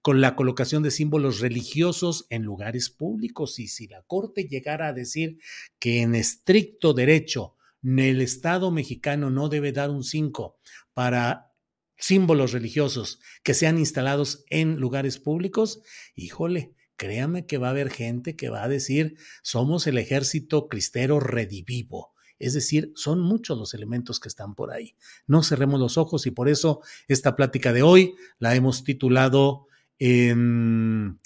con 0.05 0.21
la 0.21 0.37
colocación 0.37 0.83
de 0.83 0.91
símbolos 0.91 1.41
religiosos 1.41 2.27
en 2.29 2.43
lugares 2.43 2.91
públicos. 2.91 3.59
Y 3.59 3.69
si 3.69 3.87
la 3.87 4.03
Corte 4.03 4.47
llegara 4.47 4.89
a 4.89 4.93
decir 4.93 5.39
que 5.79 6.03
en 6.03 6.15
estricto 6.15 6.93
derecho 6.93 7.57
el 7.83 8.21
Estado 8.21 8.71
mexicano 8.71 9.31
no 9.31 9.49
debe 9.49 9.73
dar 9.73 9.89
un 9.89 10.05
5 10.05 10.59
para 10.93 11.55
símbolos 11.97 12.53
religiosos 12.53 13.19
que 13.43 13.55
sean 13.55 13.79
instalados 13.79 14.45
en 14.51 14.77
lugares 14.77 15.19
públicos, 15.19 15.81
híjole, 16.15 16.75
créame 16.97 17.47
que 17.47 17.57
va 17.57 17.69
a 17.69 17.71
haber 17.71 17.89
gente 17.89 18.37
que 18.37 18.51
va 18.51 18.63
a 18.63 18.69
decir, 18.69 19.17
somos 19.43 19.87
el 19.87 19.97
ejército 19.97 20.69
cristero 20.69 21.19
redivivo. 21.19 22.13
Es 22.39 22.53
decir, 22.53 22.93
son 22.95 23.21
muchos 23.23 23.57
los 23.57 23.73
elementos 23.73 24.21
que 24.21 24.29
están 24.29 24.55
por 24.55 24.71
ahí. 24.71 24.97
No 25.27 25.43
cerremos 25.43 25.81
los 25.81 25.97
ojos 25.97 26.27
y 26.27 26.31
por 26.31 26.51
eso 26.51 26.83
esta 27.09 27.37
plática 27.37 27.73
de 27.73 27.81
hoy 27.83 28.17
la 28.39 28.55
hemos 28.55 28.85
titulado 28.85 29.67
Em, 29.99 31.19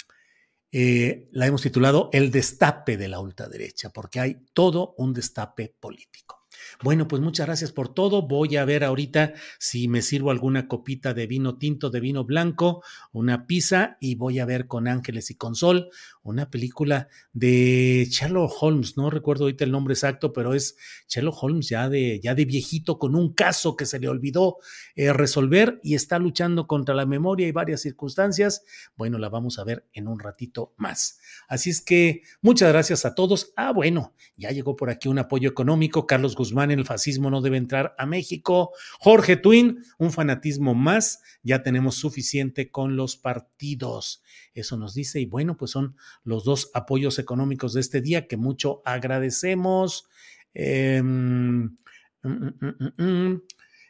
eh, 0.70 1.28
la 1.32 1.46
hemos 1.46 1.62
titulado 1.62 2.10
El 2.12 2.30
destape 2.30 2.96
de 2.96 3.08
la 3.08 3.20
ultraderecha, 3.20 3.90
porque 3.90 4.20
hay 4.20 4.36
todo 4.52 4.94
un 4.98 5.14
destape 5.14 5.74
político. 5.80 6.38
Bueno, 6.82 7.08
pues 7.08 7.22
muchas 7.22 7.46
gracias 7.46 7.72
por 7.72 7.92
todo. 7.92 8.22
Voy 8.22 8.56
a 8.56 8.64
ver 8.64 8.84
ahorita 8.84 9.34
si 9.58 9.88
me 9.88 10.02
sirvo 10.02 10.30
alguna 10.30 10.68
copita 10.68 11.14
de 11.14 11.26
vino 11.26 11.58
tinto, 11.58 11.90
de 11.90 12.00
vino 12.00 12.24
blanco, 12.24 12.82
una 13.12 13.46
pizza 13.46 13.96
y 14.00 14.14
voy 14.14 14.38
a 14.38 14.44
ver 14.44 14.66
con 14.66 14.88
Ángeles 14.88 15.30
y 15.30 15.36
con 15.36 15.54
Sol 15.54 15.90
una 16.28 16.50
película 16.50 17.08
de 17.32 18.06
Sherlock 18.10 18.52
Holmes. 18.60 18.96
No 18.96 19.10
recuerdo 19.10 19.44
ahorita 19.44 19.64
el 19.64 19.72
nombre 19.72 19.94
exacto, 19.94 20.32
pero 20.32 20.54
es 20.54 20.76
Sherlock 21.08 21.42
Holmes 21.42 21.68
ya 21.68 21.88
de, 21.88 22.20
ya 22.20 22.34
de 22.34 22.44
viejito 22.44 22.98
con 22.98 23.14
un 23.14 23.32
caso 23.32 23.76
que 23.76 23.86
se 23.86 23.98
le 23.98 24.08
olvidó 24.08 24.58
eh, 24.94 25.12
resolver 25.12 25.80
y 25.82 25.94
está 25.94 26.18
luchando 26.18 26.66
contra 26.66 26.94
la 26.94 27.06
memoria 27.06 27.46
y 27.46 27.52
varias 27.52 27.80
circunstancias. 27.82 28.62
Bueno, 28.96 29.18
la 29.18 29.28
vamos 29.28 29.58
a 29.58 29.64
ver 29.64 29.86
en 29.92 30.08
un 30.08 30.18
ratito 30.18 30.74
más. 30.76 31.20
Así 31.48 31.70
es 31.70 31.80
que 31.80 32.22
muchas 32.40 32.68
gracias 32.70 33.04
a 33.04 33.14
todos. 33.14 33.52
Ah, 33.56 33.72
bueno, 33.72 34.14
ya 34.36 34.50
llegó 34.50 34.76
por 34.76 34.90
aquí 34.90 35.08
un 35.08 35.18
apoyo 35.18 35.48
económico. 35.48 36.06
Carlos 36.06 36.36
Guzmán, 36.36 36.70
el 36.70 36.84
fascismo 36.84 37.30
no 37.30 37.40
debe 37.40 37.56
entrar 37.56 37.94
a 37.98 38.06
México. 38.06 38.72
Jorge 38.98 39.36
Twin, 39.36 39.82
un 39.98 40.12
fanatismo 40.12 40.74
más. 40.74 41.20
Ya 41.42 41.62
tenemos 41.62 41.96
suficiente 41.96 42.70
con 42.70 42.96
los 42.96 43.16
partidos. 43.16 44.22
Eso 44.54 44.76
nos 44.76 44.94
dice. 44.94 45.20
Y 45.20 45.26
bueno, 45.26 45.56
pues 45.56 45.70
son 45.70 45.96
los 46.24 46.44
dos 46.44 46.70
apoyos 46.74 47.18
económicos 47.18 47.74
de 47.74 47.80
este 47.80 48.00
día 48.00 48.26
que 48.26 48.36
mucho 48.36 48.82
agradecemos. 48.84 50.08
Em, 50.54 51.76
mm, 52.22 52.54
mm, 52.60 53.02
mm, 53.02 53.42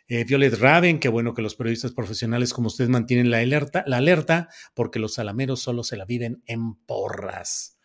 eh, 0.09 0.25
Violet 0.25 0.55
Raven, 0.55 1.01
qué 1.01 1.09
bueno 1.09 1.35
que 1.35 1.43
los 1.43 1.55
periodistas 1.55 1.93
profesionales 1.93 2.55
como 2.55 2.69
ustedes 2.69 2.89
mantienen 2.89 3.31
la 3.31 3.39
alerta, 3.39 3.85
la 3.87 3.99
alerta, 3.99 4.49
porque 4.75 4.99
los 4.99 5.15
salameros 5.15 5.61
solo 5.61 5.85
se 5.85 5.97
la 5.97 6.07
viven 6.07 6.43
en 6.47 6.75
porras. 6.75 7.79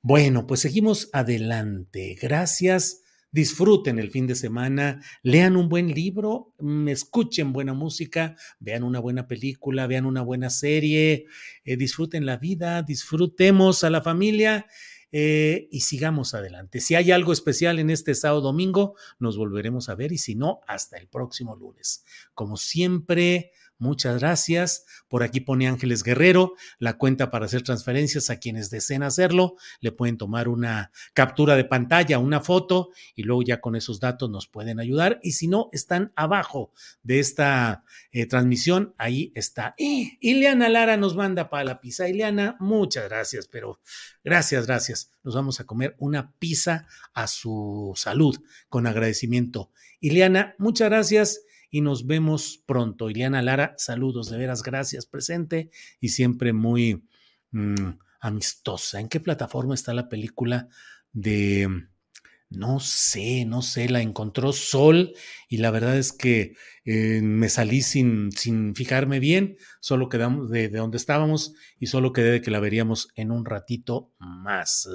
Bueno, 0.00 0.46
pues 0.46 0.60
seguimos 0.60 1.10
adelante. 1.12 2.16
Gracias. 2.20 3.02
Disfruten 3.36 3.98
el 3.98 4.10
fin 4.10 4.26
de 4.26 4.34
semana, 4.34 5.02
lean 5.22 5.58
un 5.58 5.68
buen 5.68 5.92
libro, 5.92 6.54
mm, 6.58 6.88
escuchen 6.88 7.52
buena 7.52 7.74
música, 7.74 8.34
vean 8.60 8.82
una 8.82 8.98
buena 8.98 9.28
película, 9.28 9.86
vean 9.86 10.06
una 10.06 10.22
buena 10.22 10.48
serie, 10.48 11.26
eh, 11.66 11.76
disfruten 11.76 12.24
la 12.24 12.38
vida, 12.38 12.80
disfrutemos 12.80 13.84
a 13.84 13.90
la 13.90 14.00
familia 14.00 14.64
eh, 15.12 15.68
y 15.70 15.80
sigamos 15.80 16.32
adelante. 16.32 16.80
Si 16.80 16.94
hay 16.94 17.10
algo 17.10 17.30
especial 17.30 17.78
en 17.78 17.90
este 17.90 18.14
sábado 18.14 18.40
domingo, 18.40 18.96
nos 19.18 19.36
volveremos 19.36 19.90
a 19.90 19.94
ver 19.96 20.12
y 20.12 20.18
si 20.18 20.34
no, 20.34 20.60
hasta 20.66 20.96
el 20.96 21.06
próximo 21.06 21.56
lunes. 21.56 22.06
Como 22.32 22.56
siempre, 22.56 23.52
Muchas 23.78 24.20
gracias. 24.20 24.86
Por 25.06 25.22
aquí 25.22 25.40
pone 25.40 25.68
Ángeles 25.68 26.02
Guerrero 26.02 26.54
la 26.78 26.96
cuenta 26.96 27.30
para 27.30 27.44
hacer 27.44 27.62
transferencias 27.62 28.30
a 28.30 28.38
quienes 28.38 28.70
deseen 28.70 29.02
hacerlo. 29.02 29.56
Le 29.80 29.92
pueden 29.92 30.16
tomar 30.16 30.48
una 30.48 30.90
captura 31.12 31.56
de 31.56 31.64
pantalla, 31.64 32.18
una 32.18 32.40
foto 32.40 32.88
y 33.14 33.24
luego 33.24 33.42
ya 33.42 33.60
con 33.60 33.76
esos 33.76 34.00
datos 34.00 34.30
nos 34.30 34.46
pueden 34.46 34.80
ayudar. 34.80 35.20
Y 35.22 35.32
si 35.32 35.46
no, 35.46 35.68
están 35.72 36.12
abajo 36.16 36.72
de 37.02 37.20
esta 37.20 37.84
eh, 38.12 38.24
transmisión. 38.26 38.94
Ahí 38.96 39.30
está. 39.34 39.74
Y 39.76 40.16
Ileana 40.20 40.70
Lara 40.70 40.96
nos 40.96 41.14
manda 41.14 41.50
para 41.50 41.64
la 41.64 41.80
pizza. 41.80 42.08
Ileana, 42.08 42.56
muchas 42.58 43.04
gracias, 43.10 43.46
pero 43.46 43.80
gracias, 44.24 44.66
gracias. 44.66 45.10
Nos 45.22 45.34
vamos 45.34 45.60
a 45.60 45.64
comer 45.64 45.96
una 45.98 46.32
pizza 46.38 46.86
a 47.12 47.26
su 47.26 47.92
salud 47.94 48.38
con 48.70 48.86
agradecimiento. 48.86 49.70
Ileana, 50.00 50.54
muchas 50.58 50.88
gracias 50.88 51.40
y 51.76 51.82
nos 51.82 52.06
vemos 52.06 52.62
pronto. 52.64 53.10
Ileana 53.10 53.42
Lara, 53.42 53.74
saludos, 53.76 54.30
de 54.30 54.38
veras, 54.38 54.62
gracias, 54.62 55.04
presente 55.04 55.68
y 56.00 56.08
siempre 56.08 56.54
muy 56.54 57.04
mm, 57.50 57.98
amistosa. 58.18 58.98
¿En 58.98 59.10
qué 59.10 59.20
plataforma 59.20 59.74
está 59.74 59.92
la 59.92 60.08
película 60.08 60.68
de... 61.12 61.68
No 62.48 62.80
sé, 62.80 63.44
no 63.44 63.60
sé, 63.60 63.90
la 63.90 64.00
encontró 64.00 64.52
Sol 64.52 65.12
y 65.50 65.58
la 65.58 65.70
verdad 65.70 65.98
es 65.98 66.12
que 66.12 66.54
eh, 66.86 67.20
me 67.20 67.50
salí 67.50 67.82
sin, 67.82 68.32
sin 68.32 68.74
fijarme 68.74 69.18
bien, 69.18 69.58
solo 69.80 70.08
quedamos 70.08 70.48
de, 70.48 70.68
de, 70.68 70.78
donde 70.78 70.96
estábamos 70.96 71.54
y 71.80 71.88
solo 71.88 72.12
quedé 72.12 72.30
de 72.30 72.40
que 72.40 72.52
la 72.52 72.60
veríamos 72.60 73.08
en 73.16 73.32
un 73.32 73.44
ratito 73.44 74.14
más. 74.18 74.88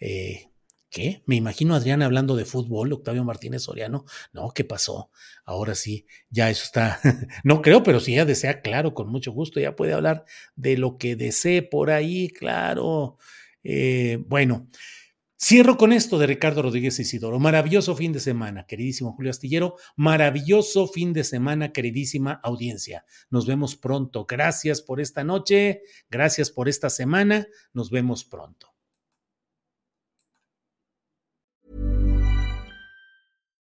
Eh, 0.00 0.50
¿Qué? 0.94 1.24
Me 1.26 1.34
imagino 1.34 1.74
a 1.74 1.78
Adriana 1.78 2.04
hablando 2.04 2.36
de 2.36 2.44
fútbol, 2.44 2.92
Octavio 2.92 3.24
Martínez 3.24 3.62
Soriano. 3.62 4.04
No, 4.32 4.52
¿qué 4.52 4.62
pasó? 4.62 5.10
Ahora 5.44 5.74
sí, 5.74 6.06
ya 6.30 6.50
eso 6.50 6.62
está. 6.62 7.00
no 7.42 7.62
creo, 7.62 7.82
pero 7.82 7.98
si 7.98 8.12
ella 8.12 8.24
desea, 8.24 8.62
claro, 8.62 8.94
con 8.94 9.08
mucho 9.08 9.32
gusto, 9.32 9.58
ya 9.58 9.74
puede 9.74 9.92
hablar 9.92 10.24
de 10.54 10.76
lo 10.78 10.96
que 10.96 11.16
desee 11.16 11.62
por 11.62 11.90
ahí, 11.90 12.28
claro. 12.28 13.18
Eh, 13.64 14.22
bueno, 14.28 14.68
cierro 15.36 15.78
con 15.78 15.92
esto 15.92 16.16
de 16.16 16.28
Ricardo 16.28 16.62
Rodríguez 16.62 17.00
Isidoro. 17.00 17.40
Maravilloso 17.40 17.96
fin 17.96 18.12
de 18.12 18.20
semana, 18.20 18.64
queridísimo 18.68 19.14
Julio 19.14 19.32
Astillero. 19.32 19.74
Maravilloso 19.96 20.86
fin 20.86 21.12
de 21.12 21.24
semana, 21.24 21.72
queridísima 21.72 22.34
audiencia. 22.44 23.04
Nos 23.30 23.48
vemos 23.48 23.74
pronto. 23.74 24.26
Gracias 24.26 24.80
por 24.80 25.00
esta 25.00 25.24
noche, 25.24 25.82
gracias 26.08 26.52
por 26.52 26.68
esta 26.68 26.88
semana. 26.88 27.48
Nos 27.72 27.90
vemos 27.90 28.24
pronto. 28.24 28.73